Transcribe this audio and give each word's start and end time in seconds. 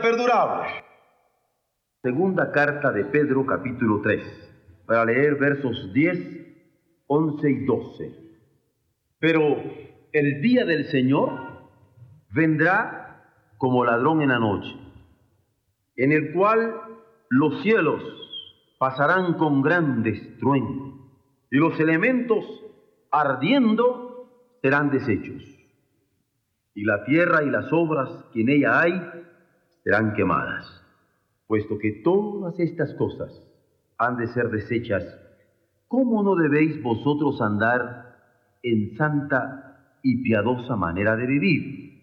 Perdurable. 0.00 0.68
Segunda 2.02 2.52
carta 2.52 2.92
de 2.92 3.04
Pedro 3.04 3.44
capítulo 3.44 4.00
3, 4.00 4.22
para 4.86 5.04
leer 5.04 5.36
versos 5.36 5.92
10, 5.92 6.18
11 7.06 7.50
y 7.50 7.64
12. 7.64 8.12
Pero 9.18 9.56
el 10.12 10.40
día 10.40 10.64
del 10.64 10.86
Señor 10.86 11.32
vendrá 12.30 13.22
como 13.58 13.84
ladrón 13.84 14.22
en 14.22 14.28
la 14.28 14.38
noche, 14.38 14.74
en 15.96 16.12
el 16.12 16.32
cual 16.32 16.74
los 17.28 17.62
cielos 17.62 18.02
pasarán 18.78 19.34
con 19.34 19.62
gran 19.62 20.04
estruendo 20.06 21.10
y 21.50 21.56
los 21.56 21.78
elementos 21.78 22.44
ardiendo 23.10 24.28
serán 24.60 24.90
deshechos 24.90 25.42
y 26.74 26.84
la 26.84 27.04
tierra 27.04 27.42
y 27.42 27.50
las 27.50 27.72
obras 27.72 28.08
que 28.32 28.40
en 28.40 28.48
ella 28.48 28.80
hay 28.80 29.22
serán 29.82 30.14
quemadas, 30.14 30.64
puesto 31.46 31.78
que 31.78 32.02
todas 32.04 32.58
estas 32.60 32.94
cosas 32.94 33.30
han 33.98 34.16
de 34.16 34.26
ser 34.28 34.50
desechas, 34.50 35.04
¿cómo 35.88 36.22
no 36.22 36.34
debéis 36.34 36.82
vosotros 36.82 37.40
andar 37.40 38.16
en 38.62 38.96
santa 38.96 39.98
y 40.02 40.22
piadosa 40.22 40.76
manera 40.76 41.16
de 41.16 41.26
vivir, 41.26 42.02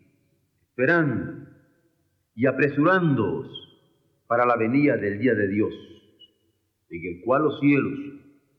esperando 0.70 1.48
y 2.36 2.46
apresurándoos 2.46 3.48
para 4.28 4.46
la 4.46 4.56
venida 4.56 4.96
del 4.98 5.20
día 5.20 5.34
de 5.34 5.48
Dios, 5.48 5.74
en 6.90 7.16
el 7.16 7.22
cual 7.24 7.44
los 7.44 7.60
cielos, 7.60 8.00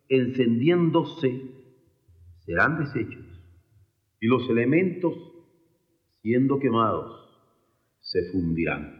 encendiéndose, 0.08 1.40
serán 2.44 2.78
deshechos, 2.78 3.24
y 4.20 4.26
los 4.26 4.48
elementos 4.50 5.14
siendo 6.22 6.58
quemados, 6.58 7.30
se 8.00 8.30
fundirán. 8.32 8.99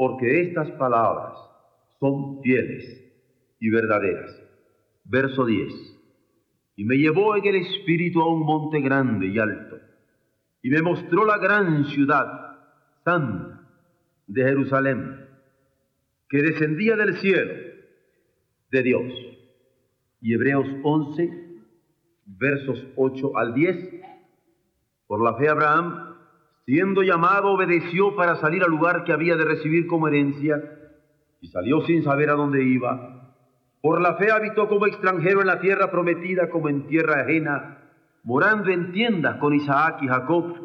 porque 0.00 0.40
estas 0.40 0.70
palabras 0.78 1.34
son 1.98 2.40
fieles 2.40 3.12
y 3.58 3.68
verdaderas. 3.68 4.34
Verso 5.04 5.44
10. 5.44 5.74
Y 6.76 6.84
me 6.86 6.96
llevó 6.96 7.36
en 7.36 7.44
el 7.44 7.56
espíritu 7.56 8.22
a 8.22 8.32
un 8.32 8.40
monte 8.40 8.80
grande 8.80 9.26
y 9.26 9.38
alto, 9.38 9.78
y 10.62 10.70
me 10.70 10.80
mostró 10.80 11.26
la 11.26 11.36
gran 11.36 11.84
ciudad 11.84 12.56
santa 13.04 13.60
de 14.26 14.42
Jerusalén, 14.42 15.26
que 16.30 16.38
descendía 16.44 16.96
del 16.96 17.18
cielo 17.18 17.52
de 18.70 18.82
Dios. 18.82 19.12
Y 20.22 20.32
Hebreos 20.32 20.66
11, 20.82 21.60
versos 22.24 22.86
8 22.96 23.36
al 23.36 23.52
10. 23.52 24.00
Por 25.06 25.22
la 25.22 25.36
fe 25.36 25.50
Abraham, 25.50 26.09
siendo 26.70 27.02
llamado, 27.02 27.50
obedeció 27.50 28.14
para 28.14 28.36
salir 28.36 28.62
al 28.62 28.70
lugar 28.70 29.02
que 29.02 29.12
había 29.12 29.34
de 29.34 29.44
recibir 29.44 29.88
como 29.88 30.06
herencia, 30.06 30.62
y 31.40 31.48
salió 31.48 31.80
sin 31.80 32.04
saber 32.04 32.30
a 32.30 32.34
dónde 32.34 32.62
iba. 32.62 33.34
Por 33.82 34.00
la 34.00 34.14
fe 34.14 34.30
habitó 34.30 34.68
como 34.68 34.86
extranjero 34.86 35.40
en 35.40 35.48
la 35.48 35.58
tierra 35.58 35.90
prometida 35.90 36.48
como 36.48 36.68
en 36.68 36.86
tierra 36.86 37.22
ajena, 37.22 37.78
morando 38.22 38.70
en 38.70 38.92
tiendas 38.92 39.38
con 39.38 39.52
Isaac 39.52 39.98
y 40.02 40.06
Jacob, 40.06 40.58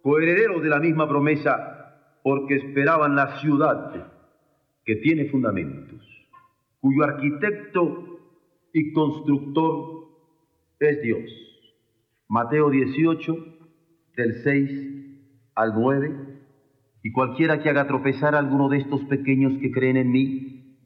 coherederos 0.00 0.62
de 0.62 0.70
la 0.70 0.80
misma 0.80 1.06
promesa, 1.06 1.98
porque 2.22 2.54
esperaban 2.54 3.14
la 3.14 3.38
ciudad 3.40 4.06
que 4.86 4.96
tiene 4.96 5.26
fundamentos, 5.26 6.00
cuyo 6.80 7.04
arquitecto 7.04 8.20
y 8.72 8.90
constructor 8.94 10.06
es 10.78 11.02
Dios. 11.02 11.30
Mateo 12.26 12.70
18, 12.70 13.36
del 14.16 14.34
6 14.44 14.91
al 15.54 15.74
9, 15.74 16.32
y 17.02 17.12
cualquiera 17.12 17.62
que 17.62 17.68
haga 17.68 17.86
tropezar 17.86 18.34
a 18.34 18.38
alguno 18.38 18.68
de 18.68 18.78
estos 18.78 19.02
pequeños 19.04 19.54
que 19.60 19.72
creen 19.72 19.96
en 19.96 20.12
mí, 20.12 20.78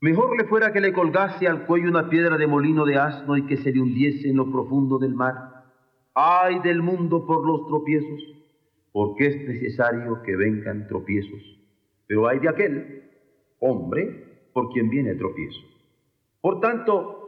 mejor 0.00 0.36
le 0.36 0.46
fuera 0.46 0.72
que 0.72 0.80
le 0.80 0.92
colgase 0.92 1.48
al 1.48 1.66
cuello 1.66 1.88
una 1.88 2.08
piedra 2.10 2.36
de 2.36 2.46
molino 2.46 2.84
de 2.84 2.96
asno 2.96 3.36
y 3.36 3.46
que 3.46 3.56
se 3.56 3.72
le 3.72 3.80
hundiese 3.80 4.28
en 4.28 4.36
lo 4.36 4.50
profundo 4.52 4.98
del 4.98 5.14
mar. 5.14 5.64
Ay 6.14 6.58
del 6.60 6.82
mundo 6.82 7.26
por 7.26 7.46
los 7.46 7.66
tropiezos, 7.66 8.20
porque 8.92 9.26
es 9.26 9.48
necesario 9.48 10.22
que 10.22 10.36
vengan 10.36 10.88
tropiezos. 10.88 11.40
Pero 12.06 12.28
hay 12.28 12.40
de 12.40 12.48
aquel 12.48 13.04
hombre 13.60 14.50
por 14.52 14.70
quien 14.72 14.90
viene 14.90 15.10
el 15.10 15.18
tropiezo. 15.18 15.60
Por 16.40 16.60
tanto, 16.60 17.18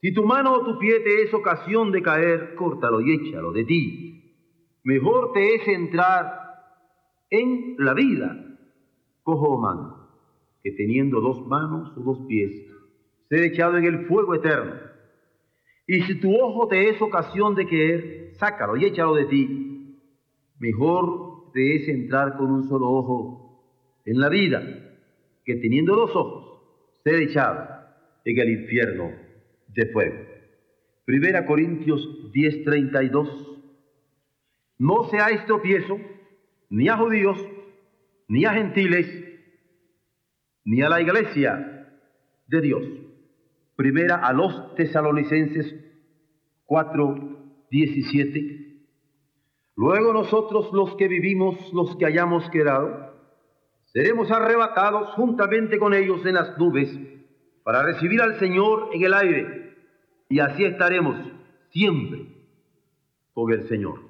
si 0.00 0.12
tu 0.14 0.24
mano 0.24 0.52
o 0.52 0.64
tu 0.64 0.78
pie 0.78 1.00
te 1.00 1.22
es 1.22 1.34
ocasión 1.34 1.92
de 1.92 2.02
caer, 2.02 2.54
córtalo 2.54 3.00
y 3.00 3.12
échalo 3.12 3.52
de 3.52 3.64
ti. 3.64 4.29
Mejor 4.84 5.32
te 5.32 5.54
es 5.54 5.68
entrar 5.68 6.40
en 7.28 7.76
la 7.78 7.94
vida, 7.94 8.36
cojo 9.22 9.58
mano, 9.58 10.08
que 10.62 10.72
teniendo 10.72 11.20
dos 11.20 11.46
manos 11.46 11.96
o 11.96 12.00
dos 12.00 12.26
pies, 12.26 12.66
ser 13.28 13.42
echado 13.44 13.76
en 13.76 13.84
el 13.84 14.06
fuego 14.06 14.34
eterno. 14.34 14.74
Y 15.86 16.02
si 16.02 16.20
tu 16.20 16.34
ojo 16.34 16.68
te 16.68 16.88
es 16.88 17.00
ocasión 17.02 17.54
de 17.54 17.66
caer, 17.66 18.30
sácalo 18.38 18.76
y 18.76 18.86
échalo 18.86 19.14
de 19.14 19.24
ti. 19.26 19.98
Mejor 20.58 21.50
te 21.52 21.76
es 21.76 21.88
entrar 21.88 22.36
con 22.36 22.50
un 22.50 22.68
solo 22.68 22.90
ojo 22.90 23.62
en 24.04 24.18
la 24.18 24.28
vida, 24.28 24.62
que 25.44 25.56
teniendo 25.56 25.94
dos 25.94 26.14
ojos, 26.14 26.62
ser 27.04 27.16
echado 27.22 27.68
en 28.24 28.38
el 28.38 28.50
infierno 28.50 29.10
de 29.68 29.86
fuego. 29.86 30.16
Primera 31.04 31.44
Corintios 31.44 32.32
10:32. 32.32 33.49
No 34.80 35.04
seáis 35.10 35.44
tropiezo 35.44 36.00
ni 36.70 36.88
a 36.88 36.96
judíos, 36.96 37.38
ni 38.28 38.46
a 38.46 38.54
gentiles, 38.54 39.06
ni 40.64 40.80
a 40.80 40.88
la 40.88 41.02
iglesia 41.02 41.86
de 42.46 42.60
Dios. 42.62 42.82
Primera 43.76 44.26
a 44.26 44.32
los 44.32 44.74
tesalonicenses 44.76 45.74
4:17. 46.64 48.80
Luego 49.76 50.14
nosotros 50.14 50.72
los 50.72 50.96
que 50.96 51.08
vivimos, 51.08 51.58
los 51.74 51.94
que 51.96 52.06
hayamos 52.06 52.48
quedado, 52.48 53.12
seremos 53.84 54.30
arrebatados 54.30 55.10
juntamente 55.10 55.78
con 55.78 55.92
ellos 55.92 56.24
en 56.24 56.36
las 56.36 56.56
nubes 56.56 56.98
para 57.64 57.82
recibir 57.82 58.22
al 58.22 58.38
Señor 58.38 58.88
en 58.94 59.04
el 59.04 59.12
aire. 59.12 59.76
Y 60.30 60.40
así 60.40 60.64
estaremos 60.64 61.18
siempre 61.68 62.28
con 63.34 63.52
el 63.52 63.68
Señor. 63.68 64.09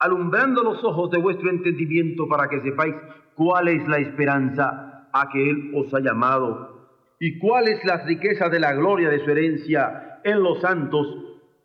alumbrando 0.00 0.62
los 0.62 0.82
ojos 0.82 1.10
de 1.10 1.18
vuestro 1.18 1.50
entendimiento 1.50 2.26
para 2.26 2.48
que 2.48 2.60
sepáis 2.62 2.94
cuál 3.34 3.68
es 3.68 3.86
la 3.86 3.98
esperanza 3.98 5.08
a 5.12 5.28
que 5.30 5.50
Él 5.50 5.72
os 5.74 5.92
ha 5.94 6.00
llamado 6.00 6.88
y 7.20 7.38
cuál 7.38 7.68
es 7.68 7.84
la 7.84 7.98
riqueza 8.04 8.48
de 8.48 8.60
la 8.60 8.72
gloria 8.72 9.10
de 9.10 9.22
su 9.22 9.30
herencia 9.30 10.20
en 10.24 10.42
los 10.42 10.60
santos 10.60 11.06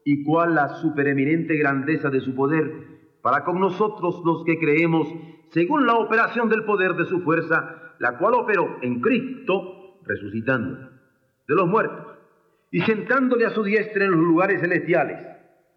y 0.04 0.24
cuál 0.24 0.54
la 0.54 0.70
supereminente 0.76 1.56
grandeza 1.56 2.10
de 2.10 2.20
su 2.20 2.36
poder 2.36 2.72
para 3.22 3.44
con 3.44 3.60
nosotros 3.60 4.22
los 4.24 4.44
que 4.44 4.60
creemos 4.60 5.08
según 5.52 5.88
la 5.88 5.96
operación 5.96 6.50
del 6.50 6.66
poder 6.66 6.94
de 6.94 7.06
su 7.06 7.22
fuerza, 7.22 7.94
la 8.00 8.18
cual 8.18 8.34
operó 8.34 8.78
en 8.82 9.00
Cristo 9.00 10.00
resucitando 10.04 10.90
de 11.48 11.56
los 11.56 11.68
muertos 11.68 12.18
y 12.72 12.82
sentándole 12.82 13.46
a 13.46 13.52
su 13.52 13.64
diestra 13.64 14.06
en 14.06 14.12
los 14.12 14.20
lugares 14.20 14.60
celestiales, 14.60 15.35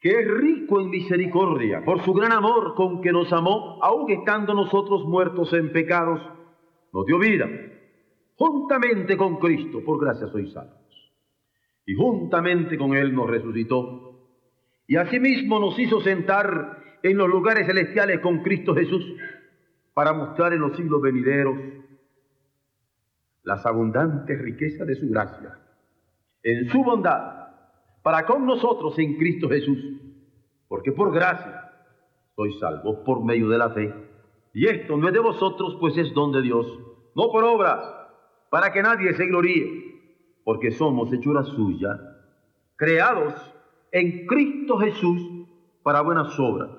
que 0.00 0.10
es 0.10 0.28
rico 0.28 0.80
en 0.80 0.90
misericordia, 0.90 1.84
por 1.84 2.04
su 2.04 2.12
gran 2.12 2.32
amor 2.32 2.74
con 2.74 3.00
que 3.00 3.12
nos 3.12 3.32
amó, 3.32 3.78
aun 3.82 4.10
estando 4.10 4.54
nosotros 4.54 5.04
muertos 5.04 5.52
en 5.52 5.72
pecados, 5.72 6.20
nos 6.92 7.06
dio 7.06 7.18
vida, 7.18 7.48
juntamente 8.36 9.16
con 9.16 9.38
Cristo, 9.38 9.82
por 9.84 10.00
gracia 10.00 10.28
sois 10.28 10.52
salvos. 10.52 10.76
Y 11.84 11.94
juntamente 11.94 12.76
con 12.78 12.94
Él 12.94 13.14
nos 13.14 13.28
resucitó, 13.28 14.28
y 14.86 14.96
asimismo 14.96 15.58
nos 15.58 15.78
hizo 15.78 16.00
sentar 16.00 16.78
en 17.02 17.16
los 17.16 17.28
lugares 17.28 17.66
celestiales 17.66 18.20
con 18.20 18.42
Cristo 18.42 18.74
Jesús, 18.74 19.04
para 19.94 20.12
mostrar 20.12 20.52
en 20.52 20.60
los 20.60 20.76
siglos 20.76 21.02
venideros 21.02 21.58
las 23.42 23.66
abundantes 23.66 24.40
riquezas 24.40 24.86
de 24.86 24.94
su 24.94 25.08
gracia 25.08 25.58
en 26.42 26.68
su 26.68 26.82
bondad 26.82 27.47
para 28.08 28.24
con 28.24 28.46
nosotros 28.46 28.98
en 28.98 29.18
Cristo 29.18 29.50
Jesús, 29.50 29.78
porque 30.66 30.92
por 30.92 31.12
gracia 31.12 31.70
sois 32.34 32.58
salvos 32.58 33.00
por 33.04 33.22
medio 33.22 33.50
de 33.50 33.58
la 33.58 33.68
fe. 33.68 33.92
Y 34.54 34.64
esto 34.64 34.96
no 34.96 35.08
es 35.08 35.12
de 35.12 35.18
vosotros, 35.18 35.76
pues 35.78 35.94
es 35.98 36.14
don 36.14 36.32
de 36.32 36.40
Dios, 36.40 36.66
no 37.14 37.30
por 37.30 37.44
obras, 37.44 37.84
para 38.48 38.72
que 38.72 38.80
nadie 38.80 39.12
se 39.12 39.26
gloríe, 39.26 40.40
porque 40.42 40.70
somos 40.70 41.12
hechura 41.12 41.42
suya, 41.42 42.00
creados 42.76 43.34
en 43.92 44.26
Cristo 44.26 44.78
Jesús 44.78 45.46
para 45.82 46.00
buenas 46.00 46.34
obras, 46.40 46.70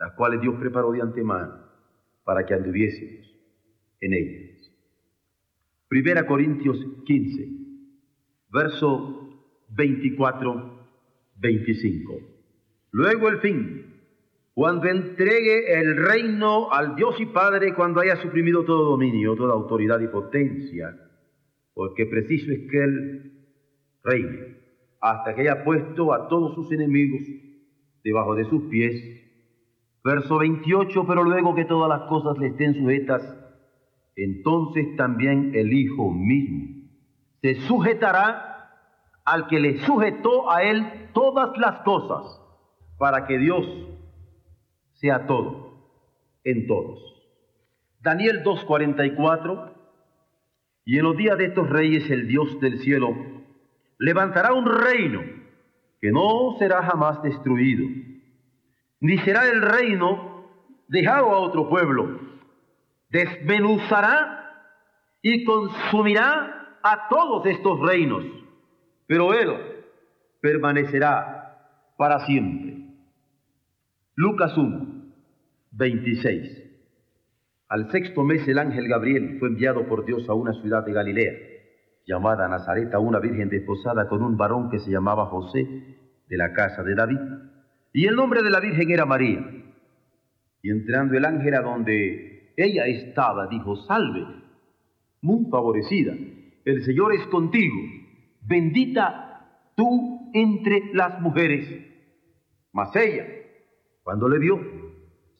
las 0.00 0.14
cuales 0.14 0.40
Dios 0.40 0.54
preparó 0.58 0.90
de 0.92 1.02
antemano 1.02 1.52
para 2.24 2.46
que 2.46 2.54
anduviésemos 2.54 3.30
en 4.00 4.14
ellas. 4.14 4.72
Primera 5.86 6.26
Corintios 6.26 6.78
15 7.04 7.56
verso 8.48 9.25
24, 9.70 10.86
25. 11.36 12.20
Luego 12.92 13.28
el 13.28 13.38
fin, 13.40 13.86
cuando 14.54 14.88
entregue 14.88 15.80
el 15.80 15.96
reino 15.96 16.72
al 16.72 16.96
Dios 16.96 17.20
y 17.20 17.26
Padre, 17.26 17.74
cuando 17.74 18.00
haya 18.00 18.16
suprimido 18.16 18.64
todo 18.64 18.90
dominio, 18.90 19.36
toda 19.36 19.52
autoridad 19.52 20.00
y 20.00 20.08
potencia, 20.08 20.96
porque 21.74 22.06
preciso 22.06 22.52
es 22.52 22.60
que 22.70 22.82
Él 22.82 23.32
reine 24.02 24.56
hasta 25.00 25.34
que 25.34 25.42
haya 25.42 25.62
puesto 25.62 26.12
a 26.12 26.28
todos 26.28 26.54
sus 26.54 26.72
enemigos 26.72 27.20
debajo 28.02 28.34
de 28.34 28.48
sus 28.48 28.62
pies. 28.70 29.02
Verso 30.02 30.38
28, 30.38 31.04
pero 31.06 31.24
luego 31.24 31.54
que 31.54 31.64
todas 31.64 31.88
las 31.88 32.08
cosas 32.08 32.38
le 32.38 32.48
estén 32.48 32.74
sujetas, 32.74 33.22
entonces 34.14 34.96
también 34.96 35.52
el 35.54 35.72
Hijo 35.72 36.10
mismo 36.10 36.76
se 37.42 37.56
sujetará 37.66 38.55
al 39.26 39.48
que 39.48 39.60
le 39.60 39.84
sujetó 39.84 40.50
a 40.50 40.62
él 40.62 41.10
todas 41.12 41.56
las 41.58 41.80
cosas, 41.80 42.40
para 42.96 43.26
que 43.26 43.38
Dios 43.38 43.66
sea 44.94 45.26
todo, 45.26 45.74
en 46.44 46.66
todos. 46.66 47.00
Daniel 48.00 48.42
2.44, 48.44 49.72
y 50.84 50.98
en 50.98 51.04
los 51.04 51.16
días 51.16 51.36
de 51.36 51.46
estos 51.46 51.68
reyes 51.68 52.08
el 52.10 52.28
Dios 52.28 52.60
del 52.60 52.78
cielo 52.78 53.16
levantará 53.98 54.52
un 54.52 54.66
reino 54.66 55.20
que 56.00 56.12
no 56.12 56.56
será 56.58 56.82
jamás 56.84 57.20
destruido, 57.22 57.84
ni 59.00 59.18
será 59.18 59.48
el 59.48 59.60
reino 59.60 60.46
dejado 60.86 61.30
a 61.30 61.40
otro 61.40 61.68
pueblo, 61.68 62.20
desmenuzará 63.08 64.36
y 65.20 65.44
consumirá 65.44 66.78
a 66.82 67.08
todos 67.08 67.44
estos 67.46 67.80
reinos, 67.80 68.24
pero 69.06 69.34
Él 69.34 69.48
permanecerá 70.40 71.58
para 71.96 72.26
siempre. 72.26 72.76
Lucas 74.14 74.56
1, 74.56 74.86
26. 75.72 76.62
Al 77.68 77.90
sexto 77.90 78.22
mes 78.22 78.46
el 78.46 78.58
ángel 78.58 78.88
Gabriel 78.88 79.36
fue 79.38 79.48
enviado 79.48 79.86
por 79.88 80.04
Dios 80.04 80.28
a 80.28 80.34
una 80.34 80.52
ciudad 80.54 80.84
de 80.84 80.92
Galilea, 80.92 81.32
llamada 82.06 82.48
Nazaret, 82.48 82.94
a 82.94 82.98
una 82.98 83.18
virgen 83.18 83.48
desposada 83.48 84.08
con 84.08 84.22
un 84.22 84.36
varón 84.36 84.70
que 84.70 84.78
se 84.78 84.90
llamaba 84.90 85.26
José, 85.26 85.66
de 86.28 86.36
la 86.36 86.52
casa 86.52 86.82
de 86.82 86.94
David. 86.94 87.18
Y 87.92 88.06
el 88.06 88.16
nombre 88.16 88.42
de 88.42 88.50
la 88.50 88.60
virgen 88.60 88.90
era 88.90 89.04
María. 89.04 89.44
Y 90.62 90.70
entrando 90.70 91.16
el 91.16 91.24
ángel 91.24 91.54
a 91.54 91.60
donde 91.60 92.52
ella 92.56 92.86
estaba, 92.86 93.46
dijo, 93.48 93.76
salve, 93.76 94.24
muy 95.20 95.50
favorecida 95.50 96.14
el 96.66 96.84
Señor 96.84 97.14
es 97.14 97.24
contigo, 97.28 97.76
bendita 98.46 99.72
tú 99.74 100.30
entre 100.32 100.92
las 100.94 101.20
mujeres. 101.20 101.68
Mas 102.72 102.94
ella, 102.96 103.26
cuando 104.02 104.28
le 104.28 104.38
vio, 104.38 104.60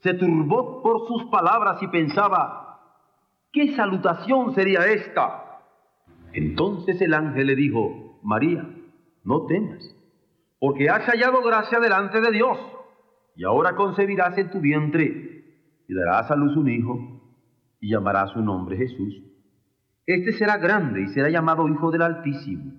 se 0.00 0.14
turbó 0.14 0.82
por 0.82 1.06
sus 1.06 1.24
palabras 1.30 1.82
y 1.82 1.88
pensaba, 1.88 2.80
¿qué 3.52 3.74
salutación 3.74 4.54
sería 4.54 4.86
esta? 4.86 5.62
Entonces 6.32 7.00
el 7.00 7.14
ángel 7.14 7.46
le 7.46 7.56
dijo, 7.56 8.20
María, 8.22 8.68
no 9.24 9.46
temas, 9.46 9.94
porque 10.58 10.88
has 10.88 11.04
hallado 11.06 11.42
gracia 11.42 11.80
delante 11.80 12.20
de 12.20 12.30
Dios, 12.30 12.58
y 13.34 13.44
ahora 13.44 13.74
concebirás 13.74 14.36
en 14.38 14.50
tu 14.50 14.60
vientre, 14.60 15.44
y 15.88 15.94
darás 15.94 16.30
a 16.30 16.36
luz 16.36 16.56
un 16.56 16.68
hijo, 16.68 16.98
y 17.80 17.90
llamarás 17.90 18.30
su 18.30 18.40
nombre 18.40 18.76
Jesús 18.76 19.26
este 20.06 20.32
será 20.32 20.56
grande 20.56 21.02
y 21.02 21.08
será 21.08 21.28
llamado 21.28 21.68
Hijo 21.68 21.90
del 21.90 22.02
Altísimo. 22.02 22.72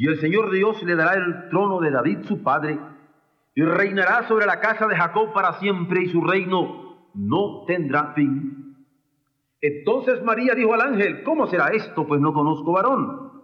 Y 0.00 0.08
el 0.08 0.18
Señor 0.18 0.50
Dios 0.50 0.82
le 0.82 0.96
dará 0.96 1.12
el 1.12 1.50
trono 1.50 1.78
de 1.78 1.90
David 1.90 2.20
su 2.22 2.42
padre, 2.42 2.80
y 3.54 3.62
reinará 3.62 4.26
sobre 4.26 4.46
la 4.46 4.58
casa 4.58 4.86
de 4.86 4.96
Jacob 4.96 5.34
para 5.34 5.60
siempre, 5.60 6.04
y 6.04 6.08
su 6.08 6.22
reino 6.22 7.10
no 7.12 7.66
tendrá 7.66 8.14
fin. 8.14 8.78
Entonces 9.60 10.22
María 10.22 10.54
dijo 10.54 10.72
al 10.72 10.80
ángel, 10.80 11.22
¿cómo 11.22 11.46
será 11.48 11.68
esto? 11.68 12.06
Pues 12.06 12.18
no 12.18 12.32
conozco 12.32 12.72
varón. 12.72 13.42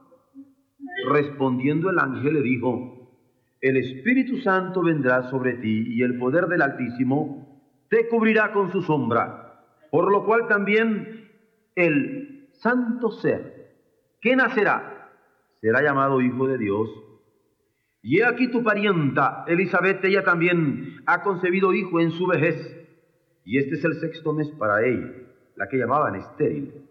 Respondiendo 1.11 1.91
el 1.91 1.99
ángel 1.99 2.33
le 2.33 2.41
dijo, 2.41 3.13
el 3.61 3.77
Espíritu 3.77 4.39
Santo 4.39 4.81
vendrá 4.83 5.25
sobre 5.25 5.57
ti 5.57 5.85
y 5.89 6.03
el 6.05 6.19
poder 6.19 6.47
del 6.47 6.63
Altísimo 6.63 7.71
te 7.91 8.09
cubrirá 8.09 8.55
con 8.55 8.73
su 8.73 8.81
sombra, 8.81 9.63
por 9.91 10.11
lo 10.11 10.25
cual 10.25 10.49
también 10.49 11.29
el 11.75 12.49
santo 12.55 13.11
ser 13.11 13.75
que 14.23 14.35
nacerá 14.35 14.96
será 15.67 15.83
llamado 15.83 16.21
Hijo 16.21 16.47
de 16.47 16.59
Dios. 16.59 16.89
Y 18.01 18.21
he 18.21 18.25
aquí 18.25 18.49
tu 18.53 18.63
parienta, 18.63 19.45
Elizabeth, 19.49 20.05
ella 20.05 20.23
también 20.23 20.99
ha 21.07 21.25
concebido 21.25 21.75
hijo 21.75 21.99
en 21.99 22.13
su 22.13 22.25
vejez, 22.25 22.57
y 23.45 23.59
este 23.59 23.75
es 23.75 23.85
el 23.85 23.95
sexto 23.95 24.33
mes 24.33 24.49
para 24.53 24.87
ella, 24.87 25.13
la 25.57 25.67
que 25.67 25.77
llamaban 25.77 26.15
estéril, 26.15 26.89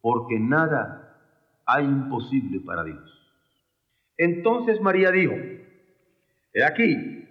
porque 0.00 0.40
nada 0.40 1.16
hay 1.64 1.84
imposible 1.84 2.58
para 2.58 2.82
Dios. 2.82 3.32
Entonces 4.16 4.80
María 4.80 5.12
dijo, 5.12 5.34
he 6.52 6.64
aquí, 6.64 7.28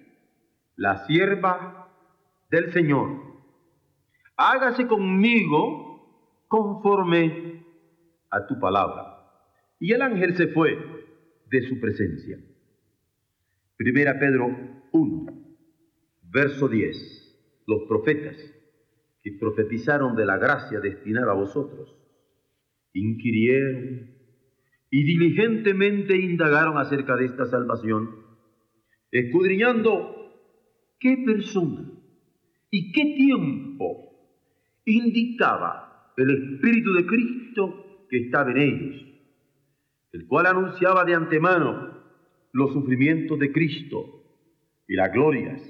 la 0.77 1.05
sierva 1.05 1.89
del 2.49 2.71
Señor, 2.71 3.09
hágase 4.37 4.87
conmigo 4.87 6.45
conforme 6.47 7.65
a 8.29 8.47
tu 8.47 8.57
palabra. 8.57 9.10
Y 9.81 9.93
el 9.93 10.03
ángel 10.03 10.35
se 10.35 10.47
fue 10.49 10.77
de 11.49 11.61
su 11.63 11.79
presencia. 11.79 12.37
Primera 13.75 14.19
Pedro 14.19 14.55
1, 14.91 15.25
verso 16.31 16.69
10. 16.69 17.63
Los 17.65 17.87
profetas 17.87 18.37
que 19.23 19.31
profetizaron 19.39 20.15
de 20.15 20.25
la 20.27 20.37
gracia 20.37 20.79
destinada 20.79 21.31
a 21.31 21.35
vosotros, 21.35 21.95
inquirieron 22.93 24.11
y 24.91 25.03
diligentemente 25.03 26.15
indagaron 26.15 26.77
acerca 26.77 27.15
de 27.15 27.25
esta 27.25 27.45
salvación, 27.45 28.11
escudriñando 29.09 30.31
qué 30.99 31.23
persona 31.25 31.89
y 32.69 32.91
qué 32.91 33.15
tiempo 33.15 34.11
indicaba 34.85 36.13
el 36.17 36.29
Espíritu 36.29 36.93
de 36.93 37.05
Cristo 37.07 38.05
que 38.11 38.17
estaba 38.19 38.51
en 38.51 38.57
ellos, 38.57 39.10
el 40.11 40.27
cual 40.27 40.45
anunciaba 40.45 41.05
de 41.05 41.15
antemano 41.15 42.01
los 42.51 42.73
sufrimientos 42.73 43.39
de 43.39 43.51
Cristo 43.51 44.23
y 44.87 44.95
las 44.95 45.11
glorias 45.11 45.61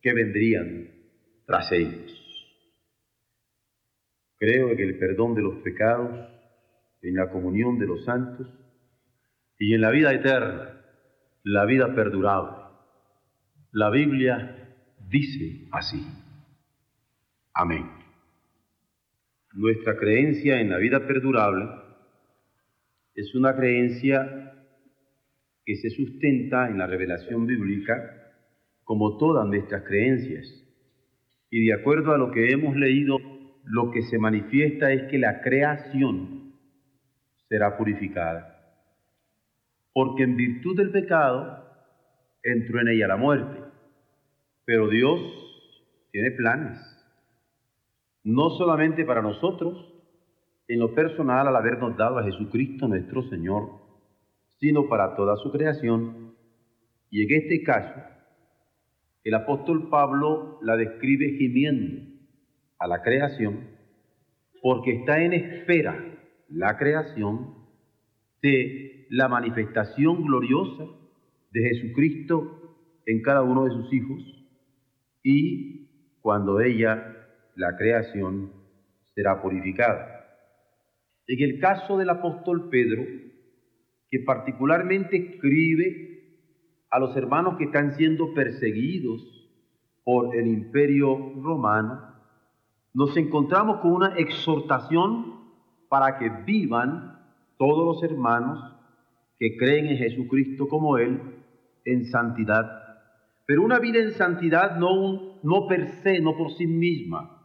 que 0.00 0.12
vendrían 0.12 0.90
tras 1.46 1.72
ellos. 1.72 2.18
Creo 4.38 4.70
en 4.70 4.80
el 4.80 4.98
perdón 4.98 5.34
de 5.34 5.42
los 5.42 5.58
pecados 5.58 6.32
en 7.02 7.16
la 7.16 7.30
comunión 7.30 7.78
de 7.78 7.86
los 7.86 8.04
santos 8.04 8.46
y 9.58 9.74
en 9.74 9.80
la 9.80 9.90
vida 9.90 10.12
eterna, 10.12 10.80
la 11.42 11.64
vida 11.64 11.94
perdurable. 11.94 12.56
La 13.72 13.90
Biblia 13.90 14.76
dice 15.08 15.68
así. 15.72 16.06
Amén. 17.54 17.90
Nuestra 19.52 19.96
creencia 19.96 20.60
en 20.60 20.70
la 20.70 20.78
vida 20.78 21.06
perdurable 21.06 21.81
es 23.14 23.34
una 23.34 23.54
creencia 23.54 24.52
que 25.64 25.76
se 25.76 25.90
sustenta 25.90 26.68
en 26.68 26.78
la 26.78 26.86
revelación 26.86 27.46
bíblica 27.46 27.94
como 28.84 29.16
todas 29.16 29.46
nuestras 29.46 29.84
creencias. 29.84 30.46
Y 31.50 31.66
de 31.66 31.74
acuerdo 31.74 32.12
a 32.12 32.18
lo 32.18 32.30
que 32.30 32.50
hemos 32.50 32.74
leído, 32.76 33.18
lo 33.64 33.90
que 33.90 34.02
se 34.02 34.18
manifiesta 34.18 34.92
es 34.92 35.10
que 35.10 35.18
la 35.18 35.40
creación 35.42 36.54
será 37.48 37.76
purificada. 37.76 38.48
Porque 39.92 40.22
en 40.22 40.36
virtud 40.36 40.76
del 40.76 40.90
pecado 40.90 41.62
entró 42.42 42.80
en 42.80 42.88
ella 42.88 43.08
la 43.08 43.16
muerte. 43.16 43.60
Pero 44.64 44.88
Dios 44.88 45.20
tiene 46.10 46.30
planes, 46.30 46.78
no 48.24 48.50
solamente 48.50 49.04
para 49.04 49.22
nosotros, 49.22 49.91
en 50.72 50.78
lo 50.78 50.94
personal 50.94 51.46
al 51.46 51.54
habernos 51.54 51.98
dado 51.98 52.18
a 52.18 52.24
Jesucristo 52.24 52.88
nuestro 52.88 53.22
Señor, 53.28 53.72
sino 54.58 54.88
para 54.88 55.14
toda 55.14 55.36
su 55.36 55.52
creación. 55.52 56.34
Y 57.10 57.24
en 57.24 57.42
este 57.42 57.62
caso, 57.62 58.00
el 59.22 59.34
apóstol 59.34 59.90
Pablo 59.90 60.58
la 60.62 60.76
describe 60.76 61.36
gimiendo 61.36 62.10
a 62.78 62.86
la 62.88 63.02
creación 63.02 63.68
porque 64.62 64.92
está 64.92 65.22
en 65.22 65.34
espera 65.34 65.94
la 66.48 66.78
creación 66.78 67.54
de 68.40 69.06
la 69.10 69.28
manifestación 69.28 70.24
gloriosa 70.24 70.84
de 71.50 71.68
Jesucristo 71.68 72.78
en 73.04 73.20
cada 73.20 73.42
uno 73.42 73.66
de 73.66 73.72
sus 73.72 73.92
hijos 73.92 74.22
y 75.22 76.16
cuando 76.22 76.62
ella, 76.62 77.14
la 77.56 77.76
creación, 77.76 78.52
será 79.14 79.42
purificada. 79.42 80.11
En 81.32 81.40
el 81.40 81.60
caso 81.60 81.96
del 81.96 82.10
apóstol 82.10 82.68
Pedro, 82.68 83.06
que 84.10 84.18
particularmente 84.18 85.16
escribe 85.16 86.26
a 86.90 86.98
los 86.98 87.16
hermanos 87.16 87.56
que 87.56 87.64
están 87.64 87.92
siendo 87.92 88.34
perseguidos 88.34 89.48
por 90.04 90.36
el 90.36 90.46
imperio 90.46 91.32
romano, 91.42 92.02
nos 92.92 93.16
encontramos 93.16 93.78
con 93.78 93.92
una 93.92 94.14
exhortación 94.16 95.40
para 95.88 96.18
que 96.18 96.28
vivan 96.44 97.18
todos 97.56 97.82
los 97.82 98.02
hermanos 98.02 98.76
que 99.38 99.56
creen 99.56 99.86
en 99.86 99.96
Jesucristo 99.96 100.68
como 100.68 100.98
Él 100.98 101.18
en 101.86 102.04
santidad. 102.04 102.70
Pero 103.46 103.62
una 103.62 103.78
vida 103.78 104.00
en 104.00 104.10
santidad 104.10 104.76
no, 104.76 105.40
no 105.42 105.66
per 105.66 105.88
se, 106.02 106.20
no 106.20 106.36
por 106.36 106.52
sí 106.52 106.66
misma, 106.66 107.42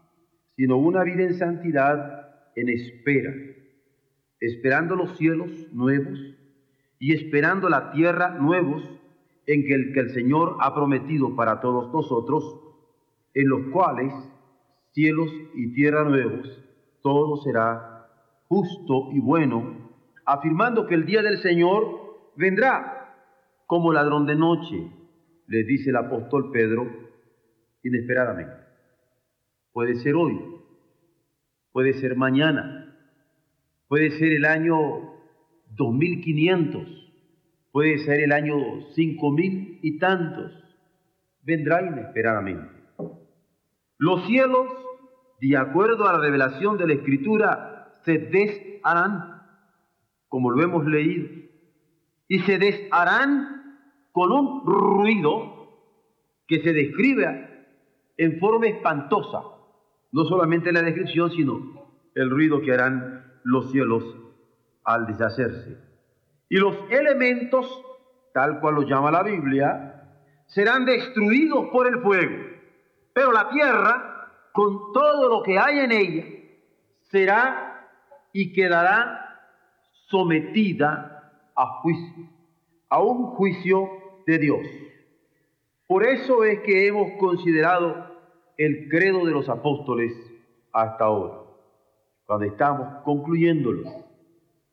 sino 0.57 0.75
una 0.75 1.05
vida 1.05 1.23
en 1.23 1.35
santidad 1.35 2.51
en 2.53 2.67
espera, 2.67 3.31
esperando 4.39 4.95
los 4.95 5.17
cielos 5.17 5.51
nuevos 5.71 6.19
y 6.99 7.13
esperando 7.13 7.69
la 7.69 7.91
tierra 7.91 8.29
nuevos 8.29 8.83
en 9.45 9.65
que 9.65 9.73
el, 9.73 9.93
que 9.93 9.99
el 10.01 10.09
Señor 10.11 10.57
ha 10.59 10.73
prometido 10.75 11.35
para 11.35 11.61
todos 11.61 11.91
nosotros, 11.93 12.59
en 13.33 13.49
los 13.49 13.67
cuales 13.71 14.13
cielos 14.91 15.29
y 15.53 15.73
tierra 15.73 16.03
nuevos, 16.03 16.63
todo 17.01 17.37
será 17.37 18.09
justo 18.47 19.09
y 19.11 19.19
bueno, 19.19 19.91
afirmando 20.25 20.87
que 20.87 20.95
el 20.95 21.05
día 21.05 21.21
del 21.21 21.37
Señor 21.37 22.31
vendrá 22.35 23.15
como 23.65 23.93
ladrón 23.93 24.25
de 24.25 24.35
noche, 24.35 24.91
le 25.47 25.63
dice 25.63 25.89
el 25.89 25.97
apóstol 25.97 26.51
Pedro 26.51 26.87
inesperadamente. 27.83 28.55
Puede 29.71 29.95
ser 29.95 30.15
hoy, 30.15 30.39
puede 31.71 31.93
ser 31.93 32.15
mañana, 32.15 32.86
puede 33.87 34.11
ser 34.11 34.33
el 34.33 34.45
año 34.45 34.77
2500, 35.75 36.87
puede 37.71 37.99
ser 37.99 38.21
el 38.21 38.31
año 38.31 38.55
5000 38.93 39.79
y 39.81 39.99
tantos, 39.99 40.51
vendrá 41.43 41.81
inesperadamente. 41.81 42.77
Los 43.97 44.25
cielos, 44.27 44.67
de 45.41 45.57
acuerdo 45.57 46.07
a 46.07 46.13
la 46.13 46.19
revelación 46.19 46.77
de 46.77 46.87
la 46.87 46.93
Escritura, 46.93 47.93
se 48.03 48.17
desharán, 48.17 49.41
como 50.27 50.51
lo 50.51 50.63
hemos 50.63 50.85
leído, 50.85 51.27
y 52.27 52.39
se 52.39 52.57
desharán 52.57 53.57
con 54.11 54.31
un 54.31 54.65
ruido 54.65 55.57
que 56.47 56.61
se 56.61 56.73
describe 56.73 57.65
en 58.17 58.39
forma 58.39 58.67
espantosa, 58.67 59.41
no 60.11 60.25
solamente 60.25 60.71
la 60.71 60.81
descripción, 60.81 61.31
sino 61.31 61.87
el 62.15 62.29
ruido 62.29 62.61
que 62.61 62.71
harán 62.71 63.26
los 63.47 63.71
cielos 63.71 64.03
al 64.83 65.07
deshacerse. 65.07 65.77
Y 66.49 66.57
los 66.57 66.75
elementos, 66.89 67.65
tal 68.33 68.59
cual 68.59 68.75
los 68.75 68.85
llama 68.85 69.09
la 69.09 69.23
Biblia, 69.23 70.03
serán 70.47 70.85
destruidos 70.85 71.67
por 71.71 71.87
el 71.87 72.01
fuego, 72.01 72.35
pero 73.13 73.31
la 73.31 73.49
tierra, 73.49 74.31
con 74.53 74.91
todo 74.93 75.29
lo 75.29 75.43
que 75.43 75.57
hay 75.57 75.79
en 75.79 75.91
ella, 75.91 76.25
será 77.09 77.89
y 78.33 78.53
quedará 78.53 79.41
sometida 80.07 81.31
a 81.55 81.81
juicio, 81.81 82.29
a 82.89 83.01
un 83.01 83.27
juicio 83.35 83.89
de 84.25 84.37
Dios. 84.39 84.67
Por 85.87 86.05
eso 86.05 86.43
es 86.43 86.59
que 86.61 86.87
hemos 86.87 87.11
considerado 87.19 88.17
el 88.57 88.89
credo 88.89 89.25
de 89.25 89.31
los 89.31 89.47
apóstoles 89.47 90.13
hasta 90.73 91.05
ahora, 91.05 91.46
cuando 92.27 92.45
estamos 92.45 93.03
concluyéndolo, 93.03 93.83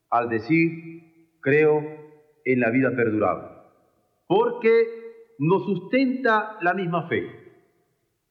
al 0.09 0.29
decir, 0.29 1.39
creo 1.39 1.81
en 2.43 2.59
la 2.59 2.69
vida 2.69 2.91
perdurable, 2.95 3.47
porque 4.27 5.35
nos 5.39 5.63
sustenta 5.65 6.57
la 6.61 6.73
misma 6.73 7.07
fe. 7.07 7.43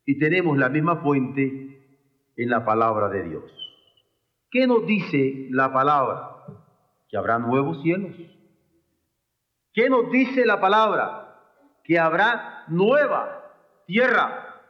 y 0.06 0.18
tenemos 0.18 0.58
la 0.58 0.68
misma 0.68 0.96
fuente 0.96 2.02
en 2.36 2.50
la 2.50 2.66
palabra 2.66 3.08
de 3.08 3.26
Dios. 3.26 3.44
¿Qué 4.50 4.66
nos 4.66 4.86
dice 4.86 5.48
la 5.50 5.72
palabra? 5.72 6.44
Que 7.08 7.16
habrá 7.16 7.38
nuevos 7.38 7.80
cielos. 7.82 8.14
¿Qué 9.72 9.88
nos 9.88 10.10
dice 10.10 10.44
la 10.44 10.60
palabra? 10.60 11.40
Que 11.84 11.98
habrá 11.98 12.64
nueva 12.68 13.50
tierra. 13.86 14.60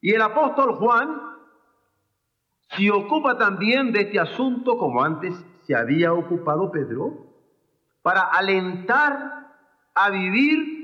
Y 0.00 0.14
el 0.14 0.22
apóstol 0.22 0.74
Juan 0.74 1.29
se 2.76 2.90
ocupa 2.90 3.36
también 3.36 3.92
de 3.92 4.02
este 4.02 4.20
asunto 4.20 4.78
como 4.78 5.02
antes 5.02 5.34
se 5.62 5.74
había 5.74 6.12
ocupado 6.12 6.70
Pedro, 6.70 7.26
para 8.02 8.22
alentar 8.22 9.46
a 9.94 10.10
vivir 10.10 10.80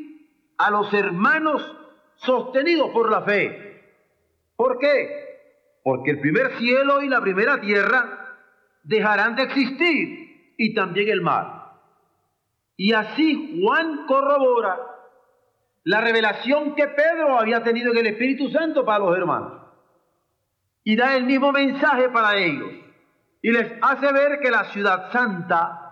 a 0.58 0.70
los 0.70 0.92
hermanos 0.92 1.62
sostenidos 2.16 2.90
por 2.90 3.10
la 3.10 3.22
fe. 3.22 3.84
¿Por 4.56 4.78
qué? 4.78 5.26
Porque 5.82 6.10
el 6.10 6.20
primer 6.20 6.56
cielo 6.58 7.02
y 7.02 7.08
la 7.08 7.20
primera 7.20 7.60
tierra 7.60 8.36
dejarán 8.82 9.36
de 9.36 9.44
existir 9.44 10.54
y 10.56 10.74
también 10.74 11.08
el 11.08 11.20
mar. 11.20 11.72
Y 12.76 12.92
así 12.92 13.60
Juan 13.62 14.06
corrobora 14.06 14.76
la 15.84 16.00
revelación 16.00 16.74
que 16.74 16.88
Pedro 16.88 17.38
había 17.38 17.62
tenido 17.62 17.92
en 17.92 17.98
el 17.98 18.06
Espíritu 18.08 18.48
Santo 18.50 18.84
para 18.84 18.98
los 18.98 19.16
hermanos. 19.16 19.65
Y 20.86 20.94
da 20.94 21.16
el 21.16 21.24
mismo 21.24 21.50
mensaje 21.50 22.08
para 22.10 22.36
ellos. 22.36 22.70
Y 23.42 23.50
les 23.50 23.72
hace 23.82 24.12
ver 24.12 24.38
que 24.40 24.52
la 24.52 24.66
ciudad 24.66 25.10
santa 25.10 25.82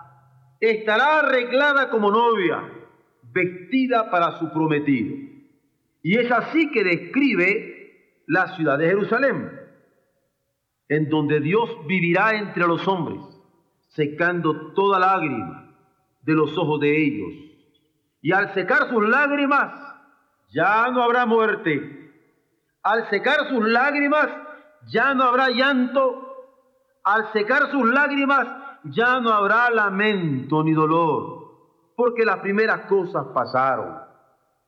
estará 0.61 1.19
arreglada 1.19 1.91
como 1.91 2.13
novia, 2.13 2.63
vestida 3.25 4.09
para 4.09 4.39
su 4.39 4.53
prometido. 4.53 5.17
Y 6.01 6.17
es 6.17 6.31
así 6.31 6.71
que 6.71 6.85
describe 6.85 8.23
la 8.29 8.55
ciudad 8.55 8.79
de 8.79 8.87
Jerusalén, 8.87 9.51
en 10.89 11.09
donde 11.09 11.41
Dios 11.41 11.69
vivirá 11.89 12.39
entre 12.39 12.65
los 12.65 12.87
hombres, 12.87 13.21
secando 13.89 14.75
toda 14.75 15.01
lágrima 15.01 15.75
de 16.23 16.35
los 16.35 16.57
ojos 16.57 16.79
de 16.79 17.05
ellos. 17.05 17.33
Y 18.23 18.31
al 18.31 18.55
secar 18.55 18.91
sus 18.91 19.09
lágrimas, 19.09 19.73
ya 20.51 20.89
no 20.93 21.03
habrá 21.03 21.27
muerte. 21.27 22.13
Al 22.85 23.11
secar 23.11 23.49
sus 23.49 23.67
lágrimas, 23.67 24.44
ya 24.87 25.15
no 25.15 25.25
habrá 25.25 25.51
llanto. 25.51 26.21
Al 27.05 27.33
secar 27.33 27.71
sus 27.71 27.87
lágrimas, 27.87 28.47
ya 28.85 29.21
no 29.21 29.31
habrá 29.31 29.71
lamento 29.71 30.63
ni 30.63 30.73
dolor, 30.73 31.93
porque 31.97 32.25
las 32.25 32.39
primeras 32.39 32.87
cosas 32.87 33.27
pasaron. 33.35 33.99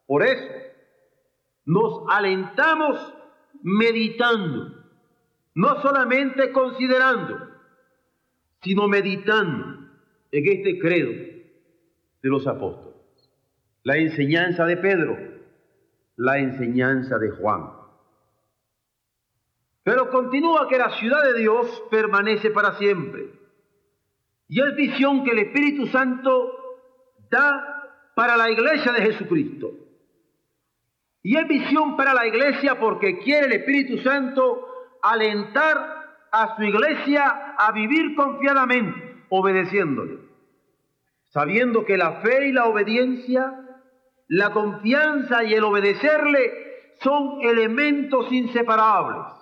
Por 0.06 0.22
eso, 0.22 0.52
nos 1.64 2.04
alentamos 2.08 3.14
meditando, 3.62 4.72
no 5.54 5.80
solamente 5.82 6.52
considerando, 6.52 7.38
sino 8.62 8.88
meditando 8.88 9.88
en 10.30 10.48
este 10.48 10.78
credo 10.78 11.10
de 12.22 12.28
los 12.28 12.46
apóstoles. 12.46 12.96
La 13.82 13.96
enseñanza 13.96 14.64
de 14.66 14.76
Pedro, 14.76 15.16
la 16.16 16.38
enseñanza 16.38 17.18
de 17.18 17.30
Juan. 17.30 17.75
Pero 19.86 20.10
continúa 20.10 20.66
que 20.68 20.78
la 20.78 20.90
ciudad 20.98 21.22
de 21.22 21.38
Dios 21.38 21.84
permanece 21.92 22.50
para 22.50 22.76
siempre. 22.76 23.30
Y 24.48 24.60
es 24.60 24.74
visión 24.74 25.22
que 25.22 25.30
el 25.30 25.38
Espíritu 25.38 25.86
Santo 25.86 26.52
da 27.30 28.12
para 28.16 28.36
la 28.36 28.50
iglesia 28.50 28.90
de 28.90 29.02
Jesucristo. 29.02 29.70
Y 31.22 31.36
es 31.36 31.46
visión 31.46 31.96
para 31.96 32.14
la 32.14 32.26
iglesia 32.26 32.80
porque 32.80 33.20
quiere 33.20 33.46
el 33.46 33.52
Espíritu 33.52 33.98
Santo 33.98 34.66
alentar 35.02 35.76
a 36.32 36.56
su 36.56 36.64
iglesia 36.64 37.54
a 37.56 37.70
vivir 37.70 38.16
confiadamente, 38.16 39.24
obedeciéndole 39.28 40.26
sabiendo 41.36 41.84
que 41.84 41.98
la 41.98 42.22
fe 42.22 42.48
y 42.48 42.52
la 42.52 42.64
obediencia, 42.64 43.52
la 44.26 44.50
confianza 44.52 45.44
y 45.44 45.52
el 45.52 45.64
obedecerle 45.64 46.94
son 47.02 47.42
elementos 47.42 48.32
inseparables. 48.32 49.34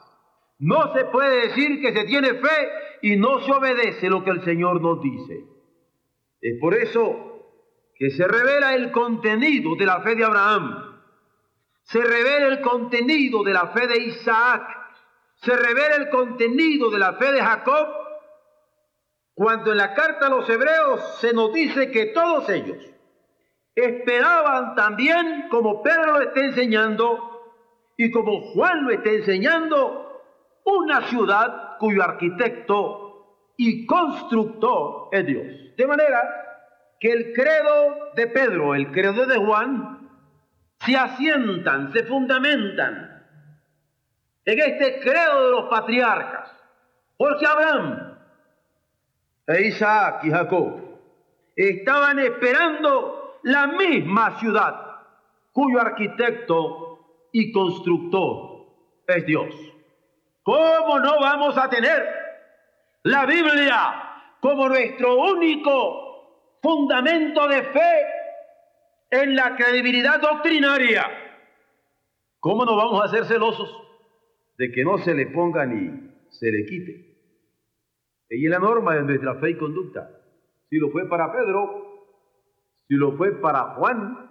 No 0.58 0.92
se 0.94 1.04
puede 1.06 1.48
decir 1.48 1.80
que 1.80 1.92
se 1.92 2.04
tiene 2.04 2.34
fe 2.34 2.68
y 3.02 3.16
no 3.16 3.40
se 3.40 3.52
obedece 3.52 4.08
lo 4.08 4.24
que 4.24 4.30
el 4.30 4.44
Señor 4.44 4.80
nos 4.80 5.00
dice. 5.02 5.44
Es 6.40 6.58
por 6.60 6.74
eso 6.74 7.34
que 7.96 8.10
se 8.10 8.26
revela 8.26 8.74
el 8.74 8.90
contenido 8.92 9.76
de 9.76 9.86
la 9.86 10.00
fe 10.02 10.14
de 10.14 10.24
Abraham, 10.24 11.00
se 11.82 12.02
revela 12.02 12.46
el 12.46 12.60
contenido 12.60 13.42
de 13.42 13.52
la 13.52 13.68
fe 13.68 13.86
de 13.86 13.98
Isaac, 13.98 14.62
se 15.36 15.56
revela 15.56 15.96
el 15.96 16.08
contenido 16.08 16.90
de 16.90 16.98
la 16.98 17.14
fe 17.14 17.32
de 17.32 17.42
Jacob. 17.42 17.88
Cuando 19.34 19.72
en 19.72 19.78
la 19.78 19.94
carta 19.94 20.26
a 20.26 20.30
los 20.30 20.48
hebreos 20.48 21.18
se 21.20 21.32
nos 21.32 21.52
dice 21.52 21.90
que 21.90 22.06
todos 22.06 22.48
ellos 22.48 22.78
esperaban 23.74 24.74
también, 24.76 25.48
como 25.50 25.82
Pedro 25.82 26.18
lo 26.18 26.20
está 26.22 26.40
enseñando 26.40 27.42
y 27.96 28.10
como 28.10 28.40
Juan 28.52 28.84
lo 28.84 28.90
está 28.92 29.10
enseñando, 29.10 30.03
una 30.64 31.08
ciudad 31.08 31.76
cuyo 31.78 32.02
arquitecto 32.02 33.04
y 33.56 33.86
constructor 33.86 35.08
es 35.12 35.26
Dios. 35.26 35.76
De 35.76 35.86
manera 35.86 36.22
que 36.98 37.12
el 37.12 37.32
credo 37.32 38.12
de 38.16 38.26
Pedro, 38.28 38.74
el 38.74 38.90
credo 38.90 39.26
de 39.26 39.36
Juan, 39.36 40.10
se 40.80 40.96
asientan, 40.96 41.92
se 41.92 42.04
fundamentan 42.04 43.26
en 44.44 44.58
este 44.58 45.00
credo 45.00 45.44
de 45.44 45.50
los 45.50 45.64
patriarcas. 45.68 46.50
Porque 47.16 47.46
Abraham 47.46 48.18
e 49.46 49.68
Isaac 49.68 50.24
y 50.24 50.30
Jacob 50.30 50.80
estaban 51.54 52.18
esperando 52.18 53.38
la 53.44 53.66
misma 53.68 54.38
ciudad 54.40 54.74
cuyo 55.52 55.80
arquitecto 55.80 57.28
y 57.32 57.52
constructor 57.52 58.66
es 59.06 59.26
Dios. 59.26 59.73
¿Cómo 60.44 60.98
no 60.98 61.20
vamos 61.20 61.56
a 61.56 61.70
tener 61.70 62.06
la 63.02 63.24
Biblia 63.24 64.36
como 64.40 64.68
nuestro 64.68 65.16
único 65.32 66.58
fundamento 66.62 67.48
de 67.48 67.62
fe 67.62 68.06
en 69.10 69.34
la 69.34 69.56
credibilidad 69.56 70.20
doctrinaria? 70.20 71.06
¿Cómo 72.40 72.66
no 72.66 72.76
vamos 72.76 73.02
a 73.02 73.08
ser 73.08 73.24
celosos 73.24 73.74
de 74.58 74.70
que 74.70 74.84
no 74.84 74.98
se 74.98 75.14
le 75.14 75.28
ponga 75.28 75.64
ni 75.64 76.12
se 76.28 76.52
le 76.52 76.66
quite? 76.66 77.16
Y 78.28 78.44
es 78.44 78.50
la 78.50 78.58
norma 78.58 78.96
de 78.96 79.02
nuestra 79.02 79.36
fe 79.36 79.50
y 79.50 79.56
conducta. 79.56 80.10
Si 80.68 80.76
lo 80.76 80.90
fue 80.90 81.08
para 81.08 81.32
Pedro, 81.32 82.04
si 82.86 82.96
lo 82.96 83.16
fue 83.16 83.40
para 83.40 83.76
Juan, 83.76 84.30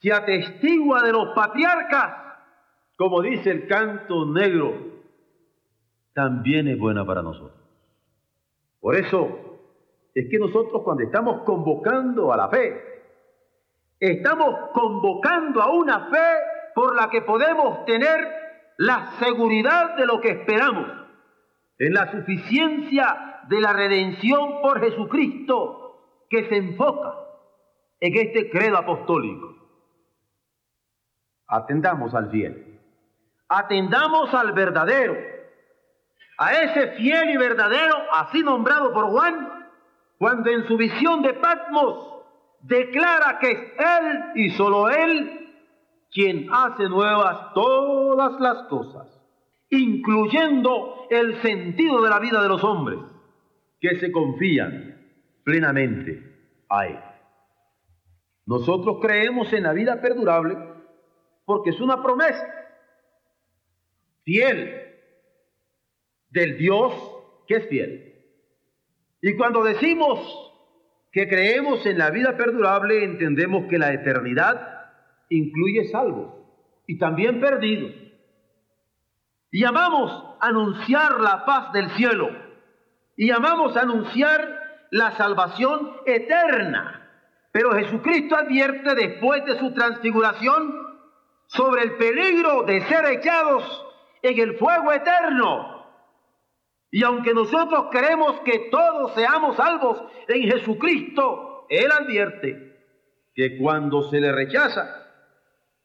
si 0.00 0.10
atestigua 0.10 1.02
de 1.02 1.12
los 1.12 1.34
patriarcas, 1.34 2.24
como 2.96 3.20
dice 3.20 3.50
el 3.50 3.66
canto 3.66 4.24
negro, 4.24 4.93
también 6.14 6.68
es 6.68 6.78
buena 6.78 7.04
para 7.04 7.22
nosotros. 7.22 7.60
Por 8.80 8.96
eso 8.96 9.58
es 10.14 10.28
que 10.30 10.38
nosotros 10.38 10.82
cuando 10.82 11.02
estamos 11.02 11.42
convocando 11.42 12.32
a 12.32 12.36
la 12.36 12.48
fe, 12.48 12.80
estamos 13.98 14.70
convocando 14.72 15.60
a 15.60 15.72
una 15.72 16.06
fe 16.06 16.72
por 16.74 16.94
la 16.94 17.10
que 17.10 17.22
podemos 17.22 17.84
tener 17.84 18.28
la 18.78 19.12
seguridad 19.18 19.96
de 19.96 20.06
lo 20.06 20.20
que 20.20 20.30
esperamos 20.30 20.86
en 21.78 21.92
la 21.92 22.10
suficiencia 22.10 23.42
de 23.48 23.60
la 23.60 23.72
redención 23.72 24.62
por 24.62 24.80
Jesucristo 24.80 25.84
que 26.30 26.48
se 26.48 26.56
enfoca 26.56 27.14
en 28.00 28.16
este 28.16 28.50
credo 28.50 28.78
apostólico. 28.78 29.54
Atendamos 31.46 32.14
al 32.14 32.30
fiel, 32.30 32.80
atendamos 33.48 34.32
al 34.34 34.52
verdadero, 34.52 35.33
a 36.38 36.52
ese 36.52 36.88
fiel 36.92 37.30
y 37.30 37.36
verdadero, 37.36 37.96
así 38.12 38.42
nombrado 38.42 38.92
por 38.92 39.06
Juan, 39.06 39.68
cuando 40.18 40.50
en 40.50 40.66
su 40.66 40.76
visión 40.76 41.22
de 41.22 41.34
Patmos 41.34 42.24
declara 42.62 43.38
que 43.38 43.50
es 43.50 43.58
Él 43.78 44.24
y 44.36 44.50
solo 44.50 44.88
Él 44.88 45.40
quien 46.10 46.48
hace 46.52 46.88
nuevas 46.88 47.52
todas 47.54 48.40
las 48.40 48.68
cosas 48.68 49.14
incluyendo 49.74 51.06
el 51.10 51.40
sentido 51.42 52.02
de 52.02 52.10
la 52.10 52.18
vida 52.18 52.42
de 52.42 52.48
los 52.48 52.62
hombres, 52.64 52.98
que 53.80 53.98
se 53.98 54.10
confían 54.12 54.96
plenamente 55.42 56.22
a 56.68 56.86
Él. 56.86 56.98
Nosotros 58.46 58.98
creemos 59.00 59.52
en 59.52 59.64
la 59.64 59.72
vida 59.72 60.00
perdurable 60.00 60.56
porque 61.44 61.70
es 61.70 61.80
una 61.80 62.02
promesa 62.02 62.46
fiel 64.22 64.83
del 66.34 66.58
Dios 66.58 66.92
que 67.46 67.54
es 67.56 67.68
fiel. 67.68 68.14
Y 69.22 69.36
cuando 69.36 69.62
decimos 69.62 70.18
que 71.12 71.28
creemos 71.28 71.86
en 71.86 71.96
la 71.96 72.10
vida 72.10 72.36
perdurable, 72.36 73.04
entendemos 73.04 73.66
que 73.70 73.78
la 73.78 73.92
eternidad 73.92 74.90
incluye 75.30 75.88
salvos 75.88 76.34
y 76.86 76.98
también 76.98 77.40
perdidos 77.40 77.92
Y 79.50 79.64
amamos 79.64 80.36
anunciar 80.40 81.20
la 81.20 81.44
paz 81.46 81.72
del 81.72 81.88
cielo. 81.90 82.28
Y 83.16 83.30
amamos 83.30 83.76
anunciar 83.76 84.88
la 84.90 85.12
salvación 85.12 85.92
eterna. 86.04 87.08
Pero 87.52 87.72
Jesucristo 87.72 88.34
advierte 88.36 88.96
después 88.96 89.44
de 89.44 89.56
su 89.60 89.72
transfiguración 89.72 90.98
sobre 91.46 91.82
el 91.82 91.92
peligro 91.92 92.64
de 92.64 92.80
ser 92.80 93.06
echados 93.06 93.86
en 94.22 94.40
el 94.40 94.58
fuego 94.58 94.92
eterno. 94.92 95.73
Y 96.94 97.02
aunque 97.02 97.34
nosotros 97.34 97.86
queremos 97.90 98.38
que 98.42 98.68
todos 98.70 99.14
seamos 99.14 99.56
salvos 99.56 100.00
en 100.28 100.48
Jesucristo, 100.48 101.66
Él 101.68 101.90
advierte 101.90 102.78
que 103.34 103.58
cuando 103.58 104.04
se 104.04 104.20
le 104.20 104.30
rechaza, 104.30 105.04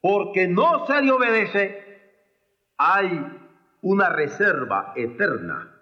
porque 0.01 0.47
no 0.47 0.85
se 0.85 1.01
le 1.01 1.11
obedece, 1.11 2.13
hay 2.77 3.25
una 3.81 4.09
reserva 4.09 4.93
eterna 4.95 5.75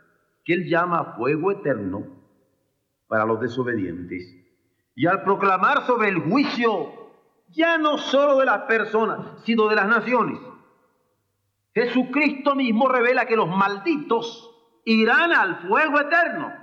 que 0.45 0.53
Él 0.53 0.69
llama 0.69 1.15
fuego 1.17 1.51
eterno 1.51 2.07
para 3.09 3.25
los 3.25 3.41
desobedientes. 3.41 4.33
Y 4.95 5.07
al 5.07 5.23
proclamar 5.23 5.85
sobre 5.85 6.07
el 6.07 6.19
juicio, 6.19 6.93
ya 7.49 7.77
no 7.77 7.97
solo 7.97 8.37
de 8.37 8.45
las 8.45 8.61
personas, 8.61 9.43
sino 9.43 9.67
de 9.67 9.75
las 9.75 9.89
naciones, 9.89 10.39
Jesucristo 11.75 12.55
mismo 12.55 12.87
revela 12.87 13.25
que 13.25 13.35
los 13.35 13.49
malditos 13.49 14.53
irán 14.87 15.33
al 15.33 15.57
fuego 15.67 15.99
eterno. 15.99 16.53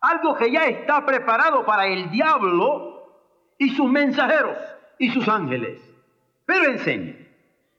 Algo 0.00 0.36
que 0.36 0.52
ya 0.52 0.66
está 0.66 1.04
preparado 1.04 1.66
para 1.66 1.86
el 1.86 2.10
diablo 2.10 2.94
y 3.58 3.70
sus 3.70 3.90
mensajeros 3.90 4.56
y 4.98 5.10
sus 5.10 5.28
ángeles. 5.28 5.80
Pero 6.46 6.70
enseña 6.70 7.16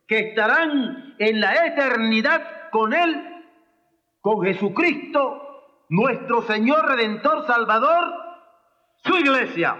que 0.08 0.20
estarán 0.30 1.16
en 1.20 1.40
la 1.40 1.68
eternidad 1.68 2.70
con 2.70 2.94
Él, 2.94 3.44
con 4.20 4.44
Jesucristo, 4.44 5.42
nuestro 5.88 6.42
Señor 6.42 6.86
Redentor 6.88 7.48
Salvador, 7.48 8.14
su 8.98 9.16
iglesia, 9.18 9.78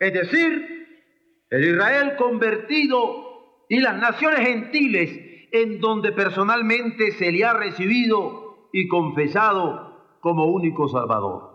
es 0.00 0.12
decir, 0.12 1.46
el 1.50 1.64
Israel 1.64 2.16
convertido 2.16 3.66
y 3.68 3.78
las 3.80 3.96
naciones 3.98 4.40
gentiles 4.40 5.48
en 5.52 5.80
donde 5.80 6.10
personalmente 6.12 7.12
se 7.12 7.30
le 7.30 7.44
ha 7.44 7.52
recibido 7.52 8.41
y 8.72 8.88
confesado 8.88 10.18
como 10.20 10.46
único 10.46 10.88
Salvador. 10.88 11.50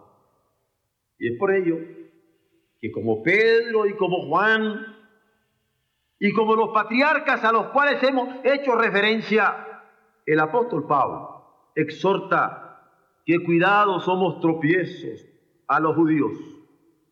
Y 1.19 1.33
es 1.33 1.39
por 1.39 1.53
ello 1.53 1.77
que 2.79 2.91
como 2.91 3.23
Pedro 3.23 3.85
y 3.87 3.95
como 3.95 4.27
Juan 4.27 4.95
y 6.19 6.31
como 6.33 6.55
los 6.55 6.69
patriarcas 6.69 7.43
a 7.43 7.51
los 7.51 7.67
cuales 7.67 8.01
hemos 8.03 8.29
hecho 8.43 8.75
referencia, 8.75 9.83
el 10.25 10.39
apóstol 10.39 10.85
Pablo 10.87 11.71
exhorta 11.75 12.91
que 13.25 13.43
cuidado 13.43 13.99
somos 13.99 14.39
tropiezos 14.39 15.25
a 15.67 15.79
los 15.79 15.95
judíos 15.95 16.57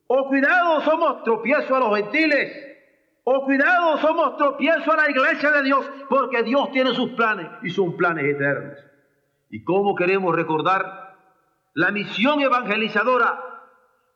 o 0.07 0.27
cuidado, 0.27 0.81
somos 0.81 1.23
tropiezo 1.23 1.75
a 1.75 1.79
los 1.79 1.97
gentiles. 1.97 2.51
O 3.23 3.43
cuidado, 3.43 3.97
somos 3.97 4.37
tropiezo 4.37 4.91
a 4.91 4.97
la 4.97 5.09
iglesia 5.09 5.51
de 5.51 5.63
Dios, 5.63 5.91
porque 6.09 6.43
Dios 6.43 6.71
tiene 6.71 6.93
sus 6.93 7.11
planes 7.11 7.47
y 7.63 7.71
son 7.71 7.97
planes 7.97 8.25
eternos. 8.25 8.77
¿Y 9.49 9.63
cómo 9.63 9.95
queremos 9.95 10.35
recordar 10.35 11.15
la 11.73 11.91
misión 11.91 12.41
evangelizadora 12.41 13.39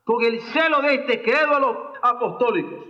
con 0.04 0.24
el 0.24 0.42
celo 0.42 0.82
de 0.82 0.96
este 0.96 1.22
credo 1.22 1.56
a 1.56 1.60
los 1.60 1.78
apostólicos? 2.02 2.86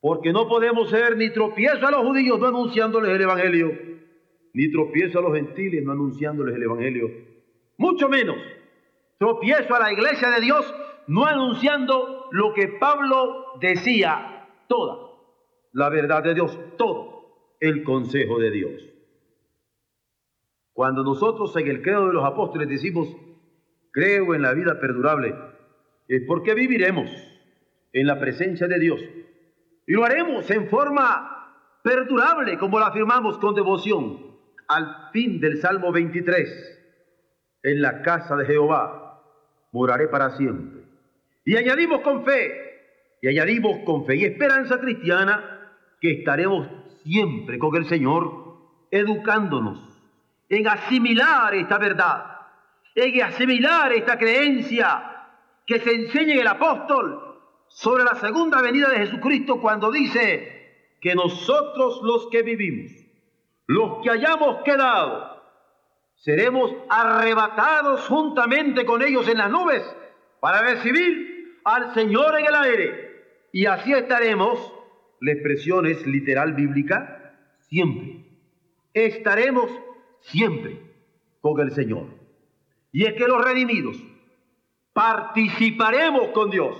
Porque 0.00 0.32
no 0.32 0.48
podemos 0.48 0.90
ser 0.90 1.16
ni 1.16 1.30
tropiezo 1.30 1.86
a 1.86 1.90
los 1.90 2.02
judíos 2.02 2.38
no 2.38 2.46
anunciándoles 2.46 3.10
el 3.10 3.22
evangelio, 3.22 3.72
ni 4.54 4.70
tropiezo 4.70 5.20
a 5.20 5.22
los 5.22 5.34
gentiles 5.34 5.84
no 5.84 5.92
anunciándoles 5.92 6.56
el 6.56 6.62
evangelio, 6.62 7.08
mucho 7.76 8.08
menos 8.08 8.36
tropiezo 9.18 9.74
a 9.74 9.80
la 9.80 9.92
iglesia 9.92 10.30
de 10.30 10.40
Dios 10.40 10.74
no 11.06 11.24
anunciando 11.24 12.26
lo 12.32 12.52
que 12.54 12.68
Pablo 12.68 13.58
decía, 13.60 14.48
toda 14.68 15.12
la 15.72 15.88
verdad 15.88 16.22
de 16.22 16.34
Dios, 16.34 16.58
todo 16.76 17.56
el 17.60 17.82
consejo 17.82 18.38
de 18.38 18.50
Dios. 18.50 18.91
Cuando 20.72 21.02
nosotros 21.02 21.54
en 21.56 21.68
el 21.68 21.82
credo 21.82 22.08
de 22.08 22.14
los 22.14 22.24
apóstoles 22.24 22.68
decimos, 22.68 23.08
creo 23.90 24.34
en 24.34 24.42
la 24.42 24.54
vida 24.54 24.80
perdurable, 24.80 25.34
es 26.08 26.22
porque 26.26 26.54
viviremos 26.54 27.10
en 27.92 28.06
la 28.06 28.18
presencia 28.18 28.66
de 28.66 28.78
Dios. 28.78 29.00
Y 29.86 29.92
lo 29.92 30.04
haremos 30.04 30.50
en 30.50 30.68
forma 30.68 31.78
perdurable, 31.82 32.58
como 32.58 32.78
lo 32.78 32.86
afirmamos 32.86 33.38
con 33.38 33.54
devoción, 33.54 34.32
al 34.68 35.10
fin 35.12 35.40
del 35.40 35.58
Salmo 35.58 35.92
23. 35.92 36.78
En 37.64 37.82
la 37.82 38.02
casa 38.02 38.36
de 38.36 38.46
Jehová 38.46 39.22
moraré 39.72 40.08
para 40.08 40.30
siempre. 40.30 40.82
Y 41.44 41.56
añadimos 41.56 42.00
con 42.00 42.24
fe, 42.24 42.72
y 43.20 43.28
añadimos 43.28 43.80
con 43.84 44.06
fe 44.06 44.16
y 44.16 44.24
esperanza 44.24 44.80
cristiana 44.80 45.70
que 46.00 46.12
estaremos 46.12 46.68
siempre 47.04 47.58
con 47.58 47.76
el 47.76 47.84
Señor 47.84 48.42
educándonos 48.90 49.91
en 50.52 50.68
asimilar 50.68 51.54
esta 51.54 51.78
verdad, 51.78 52.26
en 52.94 53.22
asimilar 53.22 53.90
esta 53.94 54.18
creencia 54.18 55.28
que 55.66 55.80
se 55.80 55.94
enseña 55.94 56.34
en 56.34 56.40
el 56.40 56.46
apóstol 56.46 57.38
sobre 57.68 58.04
la 58.04 58.16
segunda 58.16 58.60
venida 58.60 58.90
de 58.90 58.98
Jesucristo 58.98 59.62
cuando 59.62 59.90
dice 59.90 60.98
que 61.00 61.14
nosotros 61.14 62.00
los 62.02 62.28
que 62.30 62.42
vivimos, 62.42 62.92
los 63.66 64.02
que 64.02 64.10
hayamos 64.10 64.62
quedado, 64.62 65.42
seremos 66.16 66.70
arrebatados 66.90 68.06
juntamente 68.06 68.84
con 68.84 69.00
ellos 69.00 69.26
en 69.28 69.38
las 69.38 69.50
nubes 69.50 69.82
para 70.38 70.60
recibir 70.60 71.60
al 71.64 71.94
Señor 71.94 72.38
en 72.38 72.44
el 72.44 72.54
aire. 72.54 73.48
Y 73.52 73.64
así 73.64 73.94
estaremos, 73.94 74.70
la 75.18 75.32
expresión 75.32 75.86
es 75.86 76.06
literal 76.06 76.52
bíblica, 76.52 77.38
siempre. 77.70 78.26
Estaremos 78.92 79.70
siempre 80.22 80.80
con 81.40 81.60
el 81.60 81.72
Señor. 81.72 82.06
Y 82.90 83.04
es 83.04 83.14
que 83.14 83.26
los 83.26 83.44
redimidos 83.44 83.96
participaremos 84.92 86.28
con 86.28 86.50
Dios. 86.50 86.76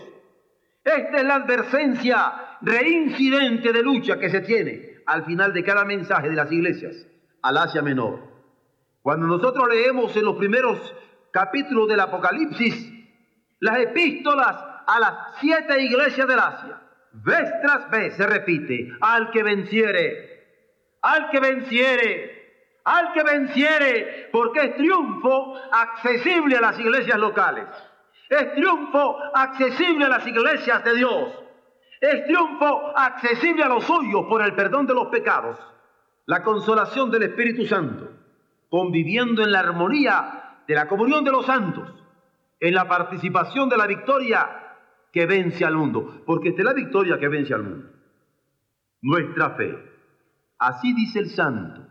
Esta 0.84 1.16
es 1.16 1.24
la 1.24 1.36
advertencia 1.36 2.58
reincidente 2.60 3.72
de 3.72 3.82
lucha 3.82 4.18
que 4.18 4.30
se 4.30 4.40
tiene 4.40 5.02
al 5.06 5.24
final 5.24 5.52
de 5.52 5.64
cada 5.64 5.84
mensaje 5.84 6.28
de 6.28 6.36
las 6.36 6.50
iglesias 6.50 7.06
al 7.42 7.58
Asia 7.58 7.82
Menor. 7.82 8.20
Cuando 9.00 9.26
nosotros 9.26 9.68
leemos 9.68 10.16
en 10.16 10.24
los 10.24 10.36
primeros 10.36 10.94
capítulos 11.32 11.88
del 11.88 12.00
Apocalipsis 12.00 12.92
las 13.58 13.78
epístolas 13.78 14.56
a 14.86 15.00
las 15.00 15.14
siete 15.40 15.82
iglesias 15.82 16.26
del 16.26 16.38
Asia. 16.38 16.82
Vez 17.12 17.48
tras 17.62 17.90
vez 17.90 18.14
se 18.14 18.26
repite, 18.26 18.90
al 19.00 19.30
que 19.30 19.42
venciere, 19.42 20.96
al 21.02 21.30
que 21.30 21.40
venciere, 21.40 22.31
al 22.84 23.12
que 23.12 23.22
venciere, 23.22 24.28
porque 24.32 24.60
es 24.60 24.76
triunfo 24.76 25.54
accesible 25.70 26.56
a 26.56 26.60
las 26.60 26.78
iglesias 26.78 27.18
locales. 27.18 27.66
Es 28.28 28.54
triunfo 28.54 29.18
accesible 29.34 30.06
a 30.06 30.08
las 30.08 30.26
iglesias 30.26 30.82
de 30.84 30.94
Dios. 30.94 31.32
Es 32.00 32.24
triunfo 32.24 32.92
accesible 32.96 33.62
a 33.62 33.68
los 33.68 33.84
suyos 33.84 34.24
por 34.28 34.42
el 34.42 34.54
perdón 34.54 34.86
de 34.86 34.94
los 34.94 35.06
pecados. 35.08 35.58
La 36.26 36.42
consolación 36.42 37.10
del 37.10 37.24
Espíritu 37.24 37.66
Santo, 37.66 38.10
conviviendo 38.68 39.42
en 39.42 39.52
la 39.52 39.60
armonía 39.60 40.62
de 40.66 40.74
la 40.74 40.88
comunión 40.88 41.24
de 41.24 41.30
los 41.30 41.46
santos, 41.46 41.92
en 42.58 42.74
la 42.74 42.88
participación 42.88 43.68
de 43.68 43.76
la 43.76 43.86
victoria 43.86 44.48
que 45.12 45.26
vence 45.26 45.64
al 45.64 45.74
mundo, 45.74 46.22
porque 46.24 46.50
es 46.50 46.64
la 46.64 46.72
victoria 46.72 47.18
que 47.18 47.28
vence 47.28 47.54
al 47.54 47.62
mundo. 47.64 47.90
Nuestra 49.02 49.50
fe. 49.50 49.76
Así 50.58 50.94
dice 50.94 51.18
el 51.18 51.30
santo 51.30 51.81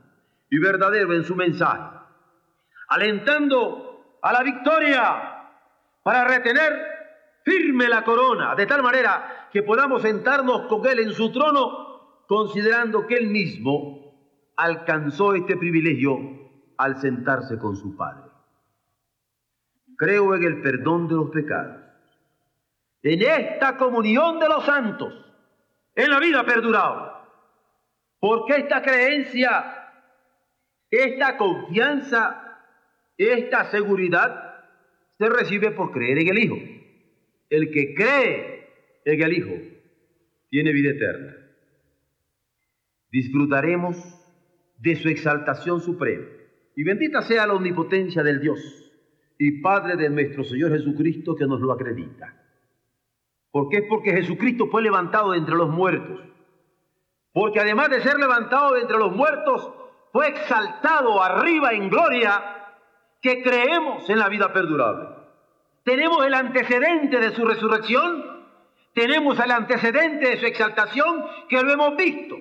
y 0.51 0.59
verdadero 0.59 1.13
en 1.13 1.23
su 1.23 1.35
mensaje, 1.35 1.97
alentando 2.89 4.19
a 4.21 4.31
la 4.31 4.43
victoria 4.43 5.49
para 6.03 6.25
retener 6.25 6.73
firme 7.43 7.87
la 7.87 8.03
corona, 8.03 8.53
de 8.53 8.67
tal 8.67 8.83
manera 8.83 9.49
que 9.51 9.63
podamos 9.63 10.03
sentarnos 10.03 10.67
con 10.67 10.85
Él 10.85 10.99
en 10.99 11.13
su 11.13 11.31
trono, 11.31 12.25
considerando 12.27 13.07
que 13.07 13.15
Él 13.15 13.27
mismo 13.27 14.13
alcanzó 14.57 15.33
este 15.33 15.57
privilegio 15.57 16.19
al 16.77 17.01
sentarse 17.01 17.57
con 17.57 17.75
su 17.75 17.97
Padre. 17.97 18.29
Creo 19.97 20.35
en 20.35 20.43
el 20.43 20.61
perdón 20.61 21.07
de 21.07 21.15
los 21.15 21.31
pecados 21.31 21.81
en 23.03 23.21
esta 23.21 23.77
comunión 23.77 24.39
de 24.39 24.47
los 24.47 24.63
santos, 24.65 25.13
en 25.95 26.09
la 26.09 26.19
vida 26.19 26.43
perdurable. 26.45 27.11
Porque 28.19 28.57
esta 28.57 28.81
creencia, 28.81 29.80
esta 30.91 31.37
confianza, 31.37 32.59
esta 33.17 33.71
seguridad 33.71 34.65
se 35.17 35.29
recibe 35.29 35.71
por 35.71 35.91
creer 35.91 36.19
en 36.19 36.27
el 36.27 36.37
Hijo. 36.37 36.57
El 37.49 37.71
que 37.71 37.95
cree 37.95 38.67
en 39.05 39.21
el 39.21 39.33
Hijo 39.33 39.53
tiene 40.49 40.73
vida 40.73 40.91
eterna. 40.91 41.37
Disfrutaremos 43.09 43.97
de 44.77 44.95
su 44.95 45.09
exaltación 45.09 45.79
suprema, 45.81 46.25
Y 46.75 46.83
bendita 46.83 47.21
sea 47.21 47.47
la 47.47 47.53
omnipotencia 47.53 48.23
del 48.23 48.39
Dios 48.41 48.59
y 49.37 49.61
Padre 49.61 49.95
de 49.95 50.09
nuestro 50.09 50.43
Señor 50.43 50.71
Jesucristo 50.71 51.35
que 51.35 51.45
nos 51.45 51.61
lo 51.61 51.71
acredita. 51.71 52.37
¿Por 53.51 53.69
qué? 53.69 53.83
Porque 53.83 54.11
Jesucristo 54.11 54.67
fue 54.67 54.81
levantado 54.81 55.31
de 55.31 55.37
entre 55.37 55.55
los 55.55 55.69
muertos. 55.69 56.21
Porque 57.33 57.59
además 57.59 57.89
de 57.89 58.01
ser 58.01 58.17
levantado 58.17 58.73
de 58.73 58.81
entre 58.81 58.97
los 58.97 59.15
muertos, 59.15 59.73
fue 60.11 60.27
exaltado 60.27 61.21
arriba 61.21 61.71
en 61.71 61.89
gloria 61.89 62.43
que 63.21 63.41
creemos 63.41 64.09
en 64.09 64.19
la 64.19 64.29
vida 64.29 64.51
perdurable. 64.51 65.09
Tenemos 65.83 66.25
el 66.25 66.33
antecedente 66.33 67.19
de 67.19 67.31
su 67.31 67.45
resurrección, 67.45 68.45
tenemos 68.93 69.39
el 69.39 69.51
antecedente 69.51 70.29
de 70.29 70.37
su 70.37 70.45
exaltación 70.45 71.25
que 71.49 71.61
lo 71.61 71.71
hemos 71.71 71.95
visto 71.95 72.35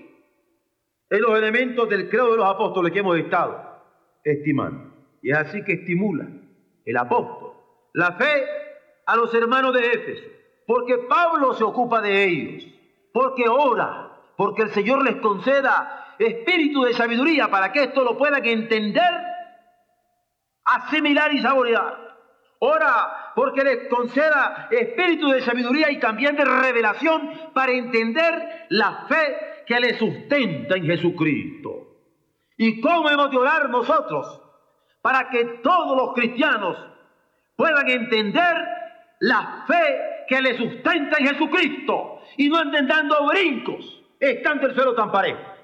en 1.10 1.20
los 1.20 1.38
elementos 1.38 1.88
del 1.88 2.08
credo 2.08 2.32
de 2.32 2.36
los 2.38 2.46
apóstoles 2.46 2.92
que 2.92 3.00
hemos 3.00 3.18
estado 3.18 3.84
estimando. 4.24 4.94
Y 5.22 5.30
es 5.30 5.38
así 5.38 5.64
que 5.64 5.74
estimula 5.74 6.26
el 6.84 6.96
apóstol 6.96 7.50
la 7.92 8.12
fe 8.12 8.44
a 9.06 9.16
los 9.16 9.32
hermanos 9.34 9.74
de 9.74 9.86
Éfeso, 9.86 10.28
porque 10.66 10.98
Pablo 11.08 11.54
se 11.54 11.64
ocupa 11.64 12.00
de 12.00 12.24
ellos, 12.24 12.64
porque 13.12 13.48
ora, 13.48 14.12
porque 14.36 14.62
el 14.62 14.70
Señor 14.70 15.04
les 15.04 15.16
conceda 15.16 16.09
espíritu 16.26 16.82
de 16.82 16.94
sabiduría 16.94 17.48
para 17.48 17.72
que 17.72 17.84
esto 17.84 18.04
lo 18.04 18.16
puedan 18.16 18.44
entender, 18.44 19.12
asimilar 20.64 21.32
y 21.32 21.40
saborear. 21.40 22.10
Ora 22.60 23.32
porque 23.34 23.64
les 23.64 23.88
conceda 23.88 24.68
espíritu 24.70 25.30
de 25.30 25.40
sabiduría 25.40 25.90
y 25.90 25.98
también 25.98 26.36
de 26.36 26.44
revelación 26.44 27.50
para 27.54 27.72
entender 27.72 28.66
la 28.68 29.06
fe 29.08 29.64
que 29.66 29.80
les 29.80 29.98
sustenta 29.98 30.76
en 30.76 30.84
Jesucristo. 30.84 31.70
¿Y 32.58 32.80
cómo 32.80 33.08
hemos 33.08 33.30
de 33.30 33.38
orar 33.38 33.70
nosotros 33.70 34.42
para 35.00 35.30
que 35.30 35.44
todos 35.62 35.96
los 35.96 36.12
cristianos 36.12 36.76
puedan 37.56 37.88
entender 37.88 38.56
la 39.20 39.64
fe 39.66 40.24
que 40.28 40.42
les 40.42 40.58
sustenta 40.58 41.16
en 41.18 41.28
Jesucristo 41.28 42.20
y 42.36 42.48
no 42.48 42.58
anden 42.58 42.86
dando 42.86 43.26
brincos 43.26 44.02
estando 44.18 44.66
el 44.66 44.74
suelo 44.74 44.94
tan 44.94 45.10
parejo? 45.10 45.59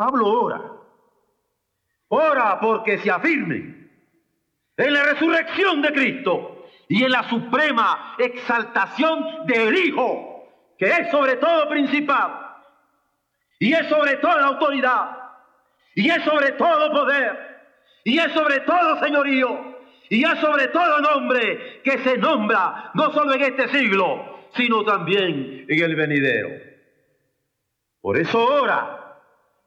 Pablo 0.00 0.28
ora. 0.28 0.62
Ora 2.08 2.58
porque 2.58 2.96
se 3.00 3.10
afirmen 3.10 3.92
en 4.78 4.94
la 4.94 5.02
resurrección 5.02 5.82
de 5.82 5.92
Cristo 5.92 6.64
y 6.88 7.04
en 7.04 7.10
la 7.10 7.28
suprema 7.28 8.14
exaltación 8.16 9.44
del 9.44 9.76
Hijo, 9.76 10.48
que 10.78 10.86
es 10.86 11.10
sobre 11.10 11.36
todo 11.36 11.68
principal 11.68 12.32
y 13.58 13.74
es 13.74 13.90
sobre 13.90 14.16
toda 14.16 14.46
autoridad, 14.46 15.18
y 15.94 16.08
es 16.08 16.24
sobre 16.24 16.52
todo 16.52 16.90
poder, 16.92 17.60
y 18.02 18.18
es 18.18 18.32
sobre 18.32 18.60
todo 18.60 18.98
señorío, 19.00 19.76
y 20.08 20.24
es 20.24 20.38
sobre 20.38 20.68
todo 20.68 21.00
nombre 21.00 21.82
que 21.84 21.98
se 21.98 22.16
nombra 22.16 22.90
no 22.94 23.12
solo 23.12 23.34
en 23.34 23.42
este 23.42 23.68
siglo, 23.68 24.48
sino 24.54 24.82
también 24.82 25.66
en 25.68 25.84
el 25.84 25.94
venidero. 25.94 26.48
Por 28.00 28.16
eso 28.16 28.38
ahora, 28.38 28.99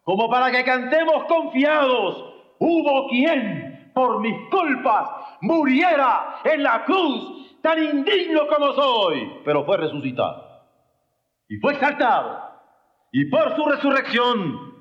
como 0.04 0.30
para 0.30 0.52
que 0.52 0.64
cantemos 0.64 1.24
confiados, 1.26 2.34
hubo 2.60 3.10
quien 3.10 3.92
por 3.94 4.20
mis 4.20 4.36
culpas 4.50 5.10
muriera 5.42 6.40
en 6.44 6.64
la 6.64 6.84
cruz, 6.86 7.60
tan 7.62 7.82
indigno 7.82 8.48
como 8.48 8.74
soy, 8.74 9.32
pero 9.46 9.66
fue 9.66 9.78
resucitado 9.78 10.54
y 11.48 11.58
fue 11.58 11.74
exaltado 11.74 12.54
y 13.12 13.26
por 13.26 13.56
su 13.56 13.66
resurrección 13.66 14.74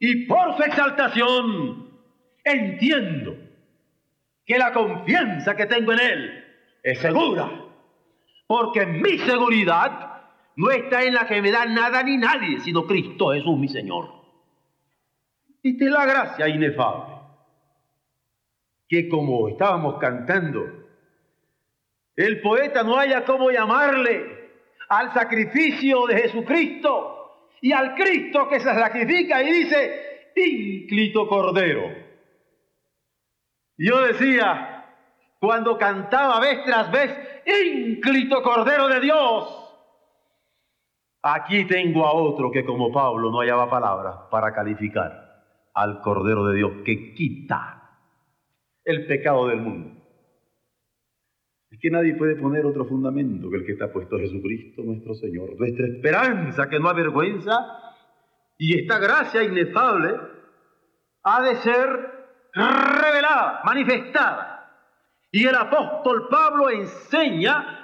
y 0.00 0.26
por 0.26 0.56
su 0.56 0.62
exaltación, 0.62 1.90
entiendo 2.44 3.36
que 4.44 4.58
la 4.58 4.72
confianza 4.72 5.54
que 5.54 5.66
tengo 5.66 5.92
en 5.92 6.00
Él 6.00 6.44
es 6.82 6.98
segura, 6.98 7.48
porque 8.46 8.86
mi 8.86 9.18
seguridad 9.18 10.22
no 10.56 10.70
está 10.70 11.04
en 11.04 11.14
la 11.14 11.26
que 11.26 11.40
me 11.40 11.50
da 11.50 11.64
nada 11.66 12.02
ni 12.02 12.16
nadie, 12.16 12.60
sino 12.60 12.86
Cristo 12.86 13.32
Jesús 13.32 13.56
mi 13.56 13.68
Señor. 13.68 14.19
Y 15.62 15.76
te 15.76 15.90
la 15.90 16.06
gracia 16.06 16.48
inefable, 16.48 17.16
que 18.88 19.08
como 19.08 19.48
estábamos 19.48 19.98
cantando, 19.98 20.64
el 22.16 22.40
poeta 22.40 22.82
no 22.82 22.96
haya 22.96 23.24
cómo 23.24 23.50
llamarle 23.50 24.50
al 24.88 25.12
sacrificio 25.12 26.06
de 26.06 26.22
Jesucristo, 26.22 27.20
y 27.60 27.72
al 27.72 27.94
Cristo 27.94 28.48
que 28.48 28.58
se 28.58 28.74
sacrifica 28.74 29.42
y 29.42 29.52
dice, 29.52 30.32
ínclito 30.34 31.28
cordero. 31.28 31.82
Yo 33.76 34.00
decía, 34.00 34.86
cuando 35.38 35.76
cantaba 35.76 36.40
vez 36.40 36.64
tras 36.64 36.90
vez, 36.90 37.42
ínclito 37.46 38.42
cordero 38.42 38.88
de 38.88 39.00
Dios, 39.00 39.74
aquí 41.22 41.66
tengo 41.66 42.06
a 42.06 42.12
otro 42.12 42.50
que 42.50 42.64
como 42.64 42.90
Pablo 42.90 43.30
no 43.30 43.40
hallaba 43.40 43.68
palabras 43.68 44.16
para 44.30 44.54
calificar 44.54 45.29
al 45.74 46.00
cordero 46.00 46.46
de 46.46 46.56
Dios 46.56 46.72
que 46.84 47.14
quita 47.14 47.80
el 48.84 49.06
pecado 49.06 49.48
del 49.48 49.60
mundo. 49.60 50.00
Es 51.70 51.78
que 51.78 51.90
nadie 51.90 52.14
puede 52.16 52.34
poner 52.34 52.66
otro 52.66 52.84
fundamento 52.84 53.48
que 53.48 53.58
el 53.58 53.64
que 53.64 53.72
está 53.72 53.92
puesto 53.92 54.18
Jesucristo 54.18 54.82
nuestro 54.82 55.14
Señor. 55.14 55.58
Nuestra 55.58 55.86
esperanza 55.86 56.68
que 56.68 56.80
no 56.80 56.88
avergüenza 56.88 57.54
y 58.58 58.80
esta 58.80 58.98
gracia 58.98 59.42
inefable 59.44 60.16
ha 61.22 61.42
de 61.42 61.56
ser 61.56 61.88
revelada, 62.52 63.60
manifestada. 63.64 64.56
Y 65.30 65.46
el 65.46 65.54
apóstol 65.54 66.26
Pablo 66.28 66.70
enseña, 66.70 67.76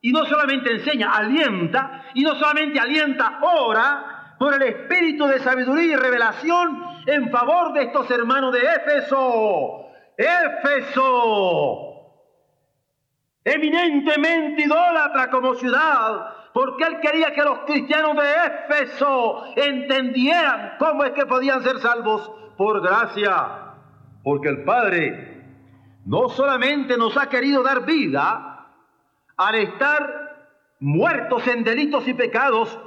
y 0.00 0.10
no 0.10 0.24
solamente 0.24 0.72
enseña, 0.72 1.12
alienta, 1.12 2.06
y 2.14 2.22
no 2.22 2.34
solamente 2.36 2.80
alienta, 2.80 3.40
ora 3.42 4.17
por 4.38 4.54
el 4.54 4.62
espíritu 4.62 5.26
de 5.26 5.40
sabiduría 5.40 5.94
y 5.94 5.96
revelación 5.96 6.82
en 7.06 7.30
favor 7.30 7.72
de 7.72 7.84
estos 7.84 8.10
hermanos 8.10 8.52
de 8.52 8.60
Éfeso. 8.60 9.86
Éfeso 10.16 11.88
eminentemente 13.44 14.62
idólatra 14.62 15.30
como 15.30 15.54
ciudad, 15.54 16.34
porque 16.52 16.84
él 16.84 17.00
quería 17.00 17.32
que 17.32 17.42
los 17.42 17.60
cristianos 17.60 18.16
de 18.16 18.30
Éfeso 18.46 19.44
entendieran 19.56 20.74
cómo 20.78 21.04
es 21.04 21.12
que 21.12 21.26
podían 21.26 21.62
ser 21.62 21.78
salvos 21.78 22.30
por 22.56 22.82
gracia, 22.82 23.74
porque 24.22 24.48
el 24.48 24.64
Padre 24.64 25.44
no 26.04 26.28
solamente 26.28 26.96
nos 26.96 27.16
ha 27.16 27.28
querido 27.28 27.62
dar 27.62 27.84
vida 27.84 28.66
al 29.36 29.54
estar 29.54 30.28
muertos 30.80 31.46
en 31.46 31.64
delitos 31.64 32.06
y 32.08 32.14
pecados, 32.14 32.78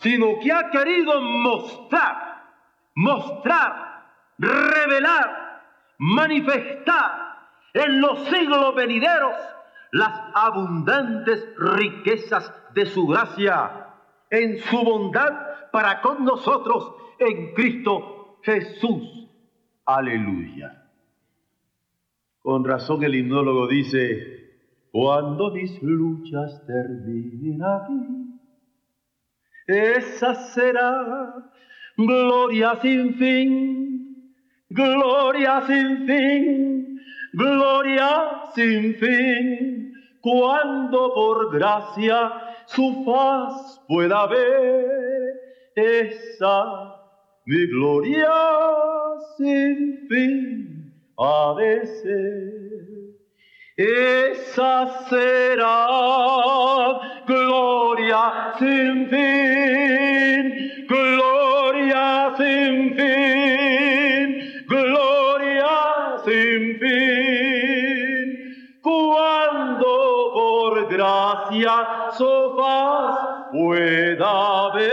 sino 0.00 0.38
que 0.40 0.52
ha 0.52 0.70
querido 0.70 1.20
mostrar, 1.20 2.44
mostrar, 2.94 4.04
revelar, 4.38 5.62
manifestar 5.98 7.38
en 7.74 8.00
los 8.00 8.18
siglos 8.28 8.74
venideros 8.74 9.34
las 9.92 10.12
abundantes 10.34 11.46
riquezas 11.58 12.52
de 12.74 12.86
su 12.86 13.06
gracia 13.06 13.88
en 14.30 14.58
su 14.58 14.82
bondad 14.82 15.70
para 15.70 16.00
con 16.00 16.24
nosotros 16.24 16.94
en 17.18 17.52
Cristo 17.54 18.38
Jesús. 18.42 19.28
Aleluya. 19.84 20.88
Con 22.40 22.64
razón 22.64 23.02
el 23.04 23.16
himnólogo 23.16 23.66
dice, 23.66 24.40
cuando 24.92 25.50
mis 25.50 25.82
luchas 25.82 26.64
terminen 26.66 27.62
aquí, 27.62 28.29
esa 29.70 30.34
será 30.34 31.34
gloria 31.96 32.76
sin 32.80 33.14
fin, 33.14 34.34
gloria 34.70 35.62
sin 35.66 36.06
fin, 36.06 37.00
gloria 37.32 38.50
sin 38.54 38.94
fin. 38.94 39.92
Cuando 40.20 41.14
por 41.14 41.52
gracia 41.52 42.32
su 42.66 43.04
faz 43.04 43.80
pueda 43.88 44.26
ver 44.26 45.40
esa 45.74 46.96
mi 47.46 47.66
gloria 47.68 48.30
sin 49.36 50.06
fin 50.08 50.92
a 51.16 51.54
veces 51.56 52.59
esa 53.80 55.06
será 55.08 55.86
gloria 57.26 58.54
sin 58.58 59.08
fin 59.08 60.44
gloria 60.86 62.34
sin 62.36 62.94
fin 62.94 63.40
gloria 64.68 66.18
sin 66.24 66.78
fin. 66.78 68.26
Cuando 68.82 69.92
por 70.34 70.88
gracia 70.88 71.76
faz 72.58 73.16
pueda 73.52 74.72
ver 74.74 74.90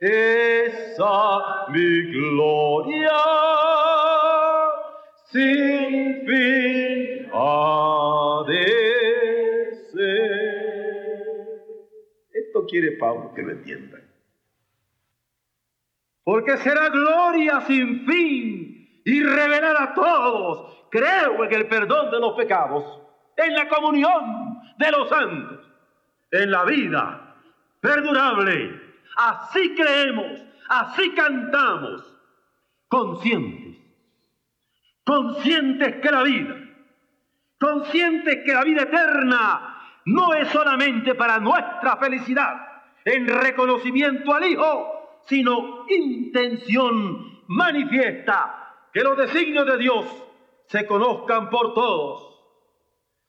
esa 0.00 1.66
mi 1.72 2.12
gloria 2.12 3.03
Quiere 12.66 12.92
Pablo 12.92 13.32
que 13.34 13.42
lo 13.42 13.52
entiendan. 13.52 14.02
Porque 16.24 16.56
será 16.58 16.88
gloria 16.88 17.60
sin 17.62 18.06
fin 18.06 19.02
y 19.04 19.22
revelar 19.22 19.76
a 19.78 19.94
todos. 19.94 20.88
Creo 20.90 21.44
en 21.44 21.54
el 21.54 21.68
perdón 21.68 22.10
de 22.10 22.20
los 22.20 22.34
pecados, 22.34 23.00
en 23.36 23.54
la 23.54 23.68
comunión 23.68 24.60
de 24.78 24.90
los 24.90 25.08
santos, 25.08 25.70
en 26.30 26.50
la 26.50 26.64
vida 26.64 27.36
perdurable. 27.80 28.80
Así 29.16 29.74
creemos, 29.74 30.42
así 30.68 31.10
cantamos, 31.14 32.02
conscientes, 32.88 33.76
conscientes 35.04 35.96
que 35.96 36.10
la 36.10 36.22
vida, 36.22 36.56
conscientes 37.60 38.38
que 38.44 38.52
la 38.52 38.64
vida 38.64 38.82
eterna 38.82 39.73
no 40.06 40.34
es 40.34 40.48
solamente 40.48 41.14
para 41.14 41.38
nuestra 41.38 41.96
felicidad, 41.96 42.74
en 43.04 43.28
reconocimiento 43.28 44.32
al 44.32 44.44
Hijo, 44.44 45.20
sino 45.26 45.84
intención 45.88 47.42
manifiesta 47.48 48.88
que 48.92 49.02
los 49.02 49.16
designios 49.16 49.66
de 49.66 49.78
Dios 49.78 50.06
se 50.66 50.86
conozcan 50.86 51.50
por 51.50 51.74
todos, 51.74 52.40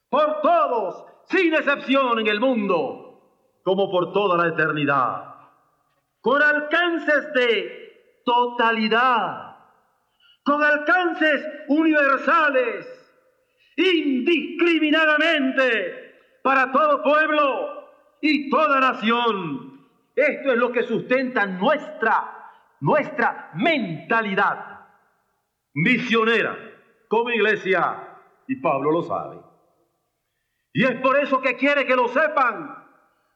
por 0.09 0.41
todos, 0.41 1.05
sin 1.27 1.51
excepción 1.53 2.19
en 2.19 2.27
el 2.27 2.39
mundo, 2.39 3.59
como 3.63 3.91
por 3.91 4.13
toda 4.13 4.37
la 4.37 4.47
eternidad, 4.53 5.35
con 6.21 6.41
alcances 6.41 7.33
de 7.33 8.21
totalidad, 8.23 9.57
con 10.43 10.63
alcances 10.63 11.45
universales, 11.67 12.87
indiscriminadamente 13.75 16.04
para 16.45 16.71
todo 16.71 17.01
pueblo 17.01 17.89
y 18.21 18.51
toda 18.51 18.79
nación. 18.79 19.81
Esto 20.15 20.51
es 20.51 20.57
lo 20.59 20.71
que 20.71 20.83
sustenta 20.83 21.47
nuestra, 21.47 22.51
nuestra 22.81 23.49
mentalidad 23.55 24.81
misionera 25.73 26.55
como 27.07 27.31
iglesia, 27.31 27.97
y 28.47 28.57
Pablo 28.57 28.91
lo 28.91 29.01
sabe. 29.01 29.39
Y 30.71 30.83
es 30.83 31.01
por 31.01 31.17
eso 31.17 31.41
que 31.41 31.55
quiere 31.55 31.83
que 31.83 31.95
lo 31.95 32.09
sepan 32.09 32.75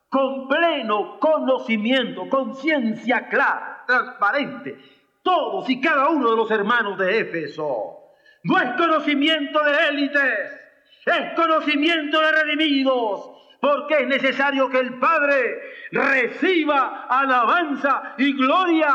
con 0.09 0.47
pleno 0.47 1.17
conocimiento, 1.19 2.29
conciencia 2.29 3.27
clara, 3.27 3.85
transparente, 3.87 4.77
todos 5.23 5.67
y 5.67 5.81
cada 5.81 6.09
uno 6.09 6.29
de 6.29 6.37
los 6.37 6.51
hermanos 6.51 6.95
de 6.99 7.21
Éfeso. 7.21 8.03
No 8.43 8.59
es 8.59 8.69
conocimiento 8.73 9.63
de 9.63 9.87
élites, 9.87 10.59
es 11.05 11.33
conocimiento 11.35 12.19
de 12.19 12.31
redimidos, 12.31 13.31
porque 13.62 13.95
es 14.01 14.07
necesario 14.07 14.69
que 14.69 14.79
el 14.79 14.99
Padre 14.99 15.62
reciba 15.91 17.05
alabanza 17.09 18.15
y 18.17 18.33
gloria 18.33 18.93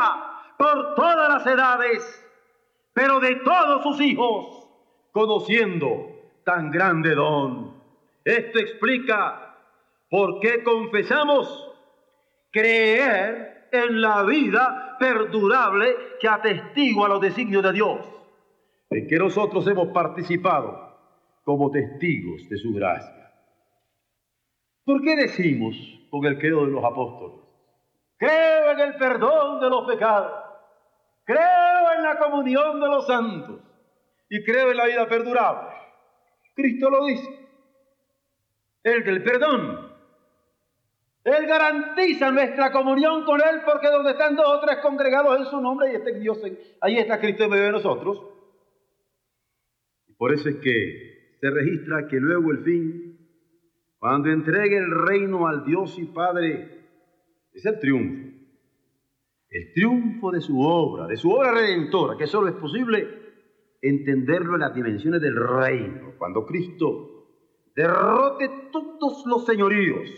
por 0.57 0.95
todas 0.95 1.29
las 1.29 1.45
edades, 1.45 2.23
pero 2.93 3.19
de 3.19 3.35
todos 3.37 3.83
sus 3.83 4.01
hijos, 4.01 4.67
conociendo 5.11 6.15
tan 6.43 6.71
grande 6.71 7.15
don. 7.15 7.73
Esto 8.23 8.59
explica 8.59 9.55
por 10.09 10.39
qué 10.39 10.63
confesamos 10.63 11.71
creer 12.51 13.67
en 13.71 14.01
la 14.01 14.23
vida 14.23 14.95
perdurable 14.99 15.95
que 16.19 16.27
atestigua 16.27 17.09
los 17.09 17.21
designios 17.21 17.63
de 17.63 17.73
Dios, 17.73 17.99
en 18.89 19.07
que 19.07 19.17
nosotros 19.17 19.67
hemos 19.67 19.89
participado 19.89 20.84
como 21.45 21.71
testigos 21.71 22.49
de 22.49 22.57
su 22.57 22.73
gracia. 22.73 23.31
¿Por 24.83 25.01
qué 25.01 25.15
decimos 25.15 25.75
con 26.09 26.25
el 26.25 26.37
credo 26.39 26.65
de 26.65 26.71
los 26.71 26.83
apóstoles? 26.83 27.45
Creo 28.17 28.71
en 28.71 28.79
el 28.79 28.95
perdón 28.95 29.59
de 29.61 29.69
los 29.69 29.87
pecados, 29.87 30.33
creo 31.23 31.93
en 31.95 32.03
la 32.03 32.17
comunión 32.17 32.79
de 32.81 32.87
los 32.87 33.05
santos 33.05 33.61
y 34.29 34.43
creo 34.43 34.71
en 34.71 34.77
la 34.77 34.87
vida 34.87 35.07
perdurable. 35.07 35.69
Cristo 36.55 36.89
lo 36.89 37.05
dice. 37.05 37.29
El 38.83 39.03
del 39.03 39.23
perdón. 39.23 39.93
Él 41.23 41.45
garantiza 41.47 42.31
nuestra 42.31 42.71
comunión 42.71 43.23
con 43.23 43.39
Él 43.41 43.61
porque 43.65 43.89
donde 43.89 44.11
están 44.11 44.35
dos 44.35 44.47
o 44.47 44.59
tres 44.61 44.77
congregados 44.77 45.39
en 45.39 45.45
su 45.45 45.59
nombre, 45.59 45.89
ahí 45.89 45.95
está 45.95 46.11
Dios, 46.11 46.39
ahí 46.81 46.97
está 46.97 47.19
Cristo 47.19 47.43
en 47.43 47.49
medio 47.49 47.63
de 47.65 47.71
nosotros. 47.71 48.21
Por 50.17 50.33
eso 50.33 50.49
es 50.49 50.55
que 50.57 51.14
se 51.45 51.51
registra 51.51 52.07
que 52.07 52.19
luego 52.19 52.49
el 52.49 52.63
fin, 52.63 53.19
cuando 53.99 54.31
entregue 54.31 54.79
el 54.79 54.89
reino 54.89 55.47
al 55.47 55.63
Dios 55.63 55.95
y 55.99 56.05
Padre, 56.05 56.87
es 57.53 57.63
el 57.67 57.79
triunfo. 57.79 58.35
El 59.51 59.73
triunfo 59.75 60.31
de 60.31 60.41
su 60.41 60.59
obra, 60.59 61.05
de 61.05 61.17
su 61.17 61.29
obra 61.29 61.51
redentora, 61.51 62.17
que 62.17 62.25
solo 62.25 62.47
es 62.47 62.55
posible 62.55 63.07
entenderlo 63.79 64.55
en 64.55 64.61
las 64.61 64.73
dimensiones 64.73 65.21
del 65.21 65.35
reino, 65.35 66.13
cuando 66.17 66.47
Cristo 66.47 67.27
derrote 67.75 68.49
todos 68.71 69.23
los 69.27 69.45
señoríos, 69.45 70.09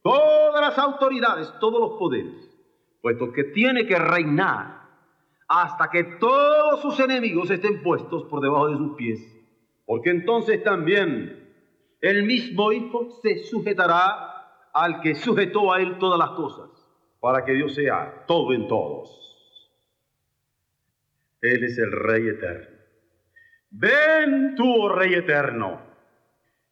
todas 0.00 0.60
las 0.60 0.78
autoridades, 0.78 1.52
todos 1.58 1.80
los 1.80 1.98
poderes, 1.98 2.56
puesto 3.00 3.32
que 3.32 3.42
tiene 3.44 3.84
que 3.84 3.98
reinar 3.98 4.80
hasta 5.48 5.90
que 5.90 6.04
todos 6.20 6.80
sus 6.82 7.00
enemigos 7.00 7.50
estén 7.50 7.82
puestos 7.82 8.22
por 8.26 8.40
debajo 8.40 8.68
de 8.68 8.76
sus 8.76 8.94
pies 8.94 9.41
porque 9.84 10.10
entonces 10.10 10.62
también 10.62 11.42
el 12.00 12.24
mismo 12.24 12.72
Hijo 12.72 13.10
se 13.22 13.44
sujetará 13.44 14.70
al 14.72 15.00
que 15.00 15.14
sujetó 15.14 15.72
a 15.72 15.80
él 15.80 15.98
todas 15.98 16.18
las 16.18 16.30
cosas, 16.30 16.70
para 17.20 17.44
que 17.44 17.52
Dios 17.52 17.74
sea 17.74 18.24
todo 18.26 18.52
en 18.52 18.66
todos. 18.68 19.18
Él 21.40 21.64
es 21.64 21.78
el 21.78 21.92
Rey 21.92 22.28
eterno. 22.28 22.76
Ven 23.70 24.54
tú, 24.54 24.64
oh 24.64 24.88
Rey 24.90 25.14
eterno, 25.14 25.80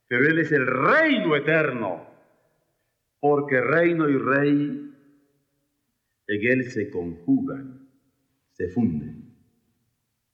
pero 0.07 0.29
Él 0.29 0.39
es 0.39 0.53
el 0.53 0.67
reino 0.67 1.35
eterno, 1.35 2.07
porque 3.21 3.61
reino 3.61 4.09
y 4.09 4.19
rey 4.19 4.93
en 6.27 6.47
Él 6.47 6.71
se 6.71 6.91
conjugan, 6.91 7.89
se 8.53 8.69
funden, 8.69 9.35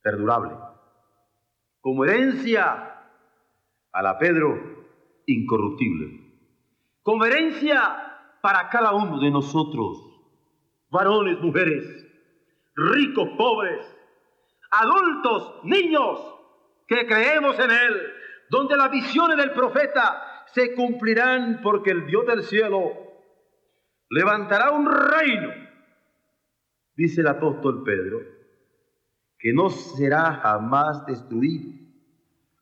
perdurable 0.02 0.65
como 1.86 2.04
herencia 2.04 3.00
a 3.92 4.02
la 4.02 4.18
Pedro 4.18 4.58
incorruptible, 5.24 6.20
como 7.04 7.24
herencia 7.24 7.78
para 8.42 8.68
cada 8.70 8.92
uno 8.92 9.20
de 9.20 9.30
nosotros, 9.30 9.96
varones, 10.90 11.38
mujeres, 11.38 11.86
ricos, 12.74 13.28
pobres, 13.38 13.86
adultos, 14.72 15.60
niños, 15.62 16.18
que 16.88 17.06
creemos 17.06 17.56
en 17.60 17.70
Él, 17.70 18.02
donde 18.50 18.76
las 18.76 18.90
visiones 18.90 19.36
del 19.36 19.52
profeta 19.52 20.44
se 20.46 20.74
cumplirán 20.74 21.60
porque 21.62 21.92
el 21.92 22.04
Dios 22.08 22.26
del 22.26 22.42
cielo 22.42 22.94
levantará 24.10 24.72
un 24.72 24.90
reino, 24.90 25.50
dice 26.96 27.20
el 27.20 27.28
apóstol 27.28 27.84
Pedro, 27.84 28.18
que 29.38 29.52
no 29.52 29.70
será 29.70 30.32
jamás 30.42 31.06
destruido, 31.06 31.85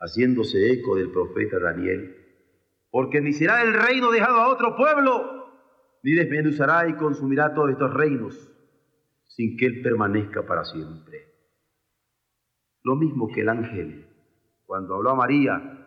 haciéndose 0.05 0.71
eco 0.73 0.97
del 0.97 1.11
profeta 1.11 1.59
Daniel, 1.59 2.15
porque 2.91 3.21
ni 3.21 3.33
será 3.33 3.63
el 3.63 3.73
reino 3.73 4.11
dejado 4.11 4.37
a 4.37 4.53
otro 4.53 4.77
pueblo, 4.77 5.49
ni 6.03 6.13
desmenuzará 6.13 6.89
y 6.89 6.95
consumirá 6.95 7.55
todos 7.55 7.71
estos 7.71 7.93
reinos, 7.95 8.53
sin 9.27 9.57
que 9.57 9.67
él 9.67 9.83
permanezca 9.83 10.47
para 10.47 10.65
siempre. 10.65 11.25
Lo 12.83 12.97
mismo 12.97 13.29
que 13.33 13.41
el 13.41 13.49
ángel, 13.49 14.07
cuando 14.67 14.95
habló 14.95 15.11
a 15.11 15.17
María, 15.17 15.87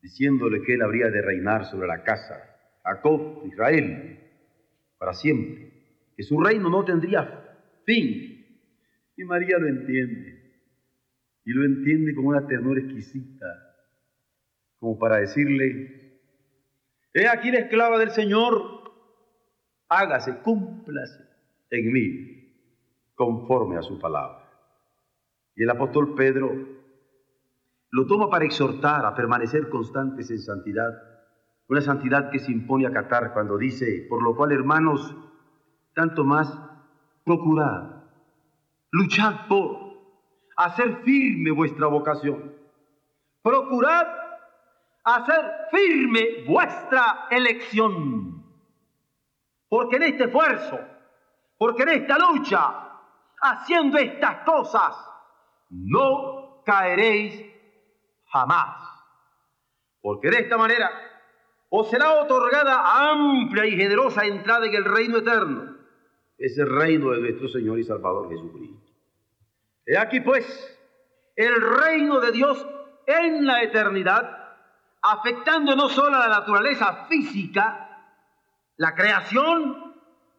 diciéndole 0.00 0.62
que 0.62 0.74
él 0.74 0.82
habría 0.82 1.10
de 1.10 1.20
reinar 1.20 1.66
sobre 1.66 1.88
la 1.88 2.04
casa, 2.04 2.36
Jacob, 2.84 3.44
Israel, 3.46 4.20
para 4.98 5.12
siempre, 5.14 5.72
que 6.16 6.22
su 6.22 6.40
reino 6.40 6.70
no 6.70 6.84
tendría 6.84 7.58
fin, 7.84 8.46
y 9.16 9.24
María 9.24 9.58
lo 9.58 9.66
entiende. 9.66 10.39
Y 11.44 11.52
lo 11.52 11.64
entiende 11.64 12.14
con 12.14 12.26
una 12.26 12.46
ternura 12.46 12.80
exquisita, 12.80 13.46
como 14.78 14.98
para 14.98 15.16
decirle, 15.16 16.20
he 17.12 17.28
aquí 17.28 17.50
la 17.50 17.60
esclava 17.60 17.98
del 17.98 18.10
Señor, 18.10 18.92
hágase, 19.88 20.38
cúmplase 20.42 21.24
en 21.70 21.92
mí, 21.92 22.54
conforme 23.14 23.76
a 23.76 23.82
su 23.82 23.98
palabra. 23.98 24.48
Y 25.56 25.62
el 25.62 25.70
apóstol 25.70 26.14
Pedro 26.14 26.50
lo 27.90 28.06
toma 28.06 28.30
para 28.30 28.44
exhortar 28.44 29.04
a 29.04 29.14
permanecer 29.14 29.68
constantes 29.68 30.30
en 30.30 30.38
santidad, 30.38 30.90
una 31.68 31.80
santidad 31.80 32.30
que 32.30 32.38
se 32.38 32.52
impone 32.52 32.86
a 32.86 32.92
catar 32.92 33.32
cuando 33.32 33.58
dice, 33.58 34.06
por 34.08 34.22
lo 34.22 34.36
cual, 34.36 34.52
hermanos, 34.52 35.14
tanto 35.94 36.24
más 36.24 36.56
procurad 37.24 38.00
Luchad 38.92 39.46
por 39.48 39.89
hacer 40.64 41.02
firme 41.04 41.50
vuestra 41.50 41.86
vocación. 41.86 42.54
Procurad 43.42 44.06
hacer 45.04 45.44
firme 45.70 46.44
vuestra 46.46 47.26
elección. 47.30 48.44
Porque 49.68 49.96
en 49.96 50.02
este 50.02 50.24
esfuerzo, 50.24 50.78
porque 51.56 51.82
en 51.84 51.88
esta 51.90 52.18
lucha, 52.18 52.90
haciendo 53.40 53.98
estas 53.98 54.44
cosas, 54.44 54.96
no 55.70 56.62
caeréis 56.64 57.46
jamás. 58.26 58.88
Porque 60.02 60.30
de 60.30 60.40
esta 60.40 60.56
manera 60.58 60.90
os 61.68 61.88
será 61.88 62.20
otorgada 62.20 63.10
amplia 63.10 63.64
y 63.66 63.76
generosa 63.76 64.24
entrada 64.24 64.66
en 64.66 64.74
el 64.74 64.84
reino 64.84 65.18
eterno. 65.18 65.76
Es 66.36 66.58
el 66.58 66.68
reino 66.68 67.10
de 67.10 67.20
nuestro 67.20 67.48
Señor 67.48 67.78
y 67.78 67.84
Salvador 67.84 68.28
Jesucristo. 68.28 68.89
He 69.90 69.98
aquí 69.98 70.20
pues 70.20 70.46
el 71.34 71.60
reino 71.60 72.20
de 72.20 72.30
Dios 72.30 72.64
en 73.06 73.44
la 73.44 73.60
eternidad, 73.64 74.54
afectando 75.02 75.74
no 75.74 75.88
solo 75.88 76.14
a 76.14 76.28
la 76.28 76.28
naturaleza 76.28 77.06
física, 77.08 77.88
la 78.76 78.94
creación 78.94 79.96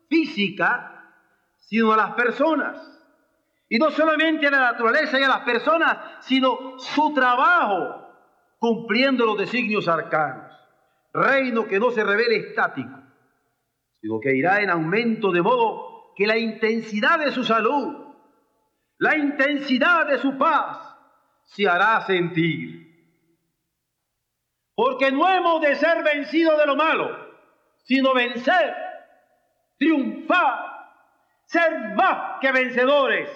física, 0.08 1.14
sino 1.58 1.92
a 1.92 1.98
las 1.98 2.14
personas. 2.14 2.78
Y 3.68 3.78
no 3.78 3.92
solamente 3.92 4.48
a 4.48 4.52
la 4.52 4.72
naturaleza 4.72 5.20
y 5.20 5.24
a 5.24 5.28
las 5.28 5.42
personas, 5.42 5.98
sino 6.22 6.80
su 6.80 7.14
trabajo 7.14 8.08
cumpliendo 8.58 9.26
los 9.26 9.38
designios 9.38 9.90
arcanos. 9.90 10.50
Reino 11.14 11.68
que 11.68 11.78
no 11.78 11.92
se 11.92 12.06
revele 12.06 12.38
estático, 12.38 12.98
sino 14.00 14.18
que 14.22 14.34
irá 14.34 14.62
en 14.62 14.70
aumento 14.70 15.30
de 15.30 15.42
modo 15.42 16.14
que 16.16 16.26
la 16.26 16.38
intensidad 16.38 17.20
de 17.20 17.34
su 17.34 17.44
salud, 17.44 18.01
la 19.02 19.18
intensidad 19.18 20.08
de 20.08 20.20
su 20.20 20.38
paz, 20.38 20.78
se 21.46 21.68
hará 21.68 22.06
sentir. 22.06 22.88
Porque 24.76 25.12
no 25.12 25.28
hemos 25.28 25.60
de 25.60 25.76
ser 25.76 26.04
vencidos 26.04 26.56
de 26.60 26.68
lo 26.68 26.76
malo, 26.76 27.10
sino 27.84 28.14
vencer, 28.14 28.76
triunfar, 29.80 30.92
ser 31.46 31.96
más 31.96 32.40
que 32.42 32.52
vencedores, 32.52 33.28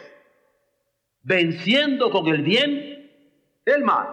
venciendo 1.23 2.11
con 2.11 2.27
el 2.27 2.43
bien 2.43 3.11
el 3.65 3.83
mal. 3.83 4.07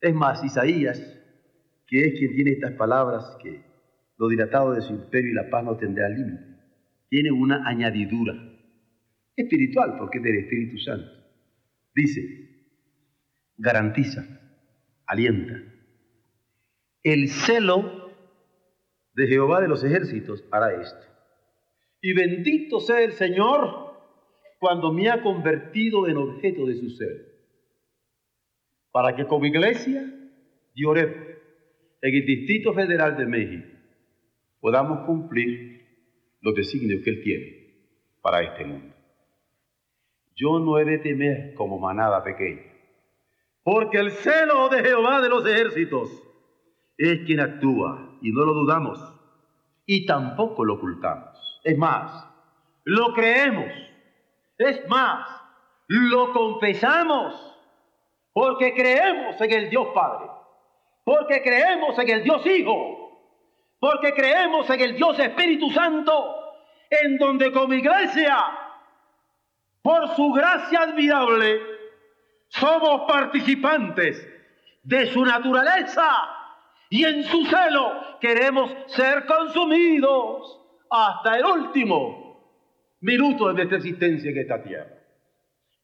Es 0.00 0.14
más, 0.14 0.42
Isaías, 0.42 0.98
que 1.86 2.06
es 2.06 2.18
quien 2.18 2.34
tiene 2.34 2.52
estas 2.52 2.72
palabras, 2.72 3.36
que 3.42 3.62
lo 4.16 4.28
dilatado 4.28 4.72
de 4.72 4.80
su 4.80 4.94
imperio 4.94 5.32
y 5.32 5.34
la 5.34 5.50
paz 5.50 5.62
no 5.62 5.76
tendrá 5.76 6.08
límite, 6.08 6.56
tiene 7.10 7.30
una 7.30 7.68
añadidura 7.68 8.55
espiritual, 9.36 9.96
porque 9.98 10.18
es 10.18 10.24
del 10.24 10.38
Espíritu 10.38 10.78
Santo. 10.78 11.10
Dice, 11.94 12.20
garantiza, 13.56 14.24
alienta. 15.06 15.62
El 17.02 17.28
celo 17.28 18.12
de 19.14 19.26
Jehová 19.26 19.60
de 19.60 19.68
los 19.68 19.84
ejércitos 19.84 20.44
hará 20.50 20.80
esto. 20.80 21.06
Y 22.00 22.12
bendito 22.12 22.80
sea 22.80 23.02
el 23.02 23.12
Señor 23.12 23.94
cuando 24.58 24.92
me 24.92 25.08
ha 25.08 25.22
convertido 25.22 26.08
en 26.08 26.16
objeto 26.16 26.66
de 26.66 26.76
su 26.76 26.90
celo 26.90 27.36
para 28.96 29.14
que 29.14 29.26
como 29.26 29.44
iglesia 29.44 30.10
de 30.74 30.86
Oreb, 30.86 31.38
en 32.00 32.14
el 32.14 32.24
Distrito 32.24 32.72
Federal 32.72 33.14
de 33.18 33.26
México, 33.26 33.68
podamos 34.58 35.04
cumplir 35.04 35.82
los 36.40 36.54
designios 36.54 37.02
que 37.04 37.10
Él 37.10 37.22
tiene 37.22 37.56
para 38.22 38.42
este 38.42 38.64
mundo. 38.64 38.95
Yo 40.36 40.58
no 40.58 40.78
he 40.78 40.84
de 40.84 40.98
temer 40.98 41.54
como 41.54 41.78
manada 41.78 42.22
pequeña, 42.22 42.62
porque 43.62 43.98
el 43.98 44.10
celo 44.10 44.68
de 44.68 44.84
Jehová 44.84 45.22
de 45.22 45.30
los 45.30 45.46
ejércitos 45.46 46.10
es 46.98 47.20
quien 47.26 47.40
actúa 47.40 48.18
y 48.20 48.30
no 48.32 48.44
lo 48.44 48.52
dudamos 48.52 49.00
y 49.86 50.04
tampoco 50.04 50.64
lo 50.64 50.74
ocultamos. 50.74 51.60
Es 51.64 51.78
más, 51.78 52.28
lo 52.84 53.14
creemos, 53.14 53.72
es 54.58 54.86
más, 54.88 55.26
lo 55.88 56.32
confesamos 56.32 57.54
porque 58.32 58.74
creemos 58.74 59.40
en 59.40 59.52
el 59.52 59.70
Dios 59.70 59.88
Padre, 59.94 60.28
porque 61.04 61.42
creemos 61.42 61.98
en 61.98 62.10
el 62.10 62.22
Dios 62.22 62.44
Hijo, 62.44 63.06
porque 63.78 64.12
creemos 64.12 64.68
en 64.68 64.80
el 64.80 64.96
Dios 64.96 65.18
Espíritu 65.18 65.70
Santo, 65.70 66.54
en 66.90 67.16
donde 67.16 67.52
como 67.52 67.72
iglesia, 67.72 68.36
por 69.86 70.16
su 70.16 70.32
gracia 70.32 70.80
admirable, 70.80 71.60
somos 72.48 73.02
participantes 73.06 74.28
de 74.82 75.06
su 75.12 75.24
naturaleza 75.24 76.10
y 76.90 77.04
en 77.04 77.22
su 77.22 77.44
celo 77.46 78.18
queremos 78.20 78.74
ser 78.88 79.26
consumidos 79.26 80.60
hasta 80.90 81.38
el 81.38 81.44
último 81.44 82.50
minuto 83.02 83.46
de 83.46 83.54
nuestra 83.54 83.76
existencia 83.76 84.32
en 84.32 84.38
esta 84.38 84.60
tierra. 84.60 84.90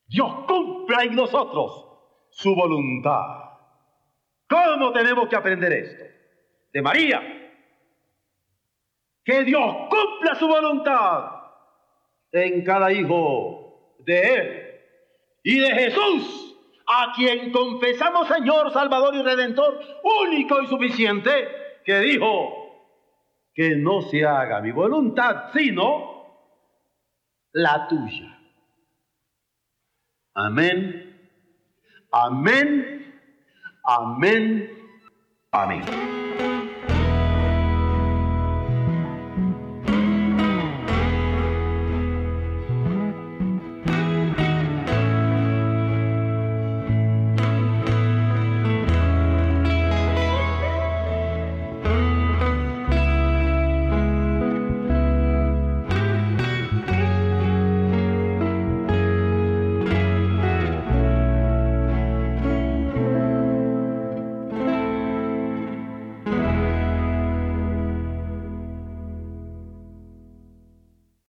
Dios 0.08 0.34
cumpla 0.48 1.04
en 1.04 1.14
nosotros 1.14 1.86
su 2.30 2.56
voluntad. 2.56 3.50
¿Cómo 4.48 4.90
tenemos 4.90 5.28
que 5.28 5.36
aprender 5.36 5.72
esto? 5.74 6.04
De 6.72 6.82
María. 6.82 7.22
Que 9.22 9.44
Dios 9.44 9.76
cumpla 9.88 10.34
su 10.34 10.48
voluntad 10.48 11.36
en 12.32 12.64
cada 12.64 12.90
hijo 12.90 13.61
de 14.04 14.34
Él. 14.34 14.80
Y 15.42 15.58
de 15.58 15.70
Jesús, 15.72 16.56
a 16.86 17.12
quien 17.14 17.50
confesamos 17.52 18.28
Señor, 18.28 18.72
Salvador 18.72 19.14
y 19.14 19.22
Redentor, 19.22 19.80
único 20.24 20.62
y 20.62 20.66
suficiente, 20.66 21.30
que 21.84 21.98
dijo 22.00 22.58
que 23.54 23.76
no 23.76 24.02
se 24.02 24.24
haga 24.24 24.60
mi 24.60 24.70
voluntad, 24.70 25.50
sino 25.52 26.26
la 27.52 27.86
tuya. 27.88 28.38
Amén 30.34 31.12
Amén, 32.12 33.08
amén, 33.84 34.68
amén. 35.50 36.31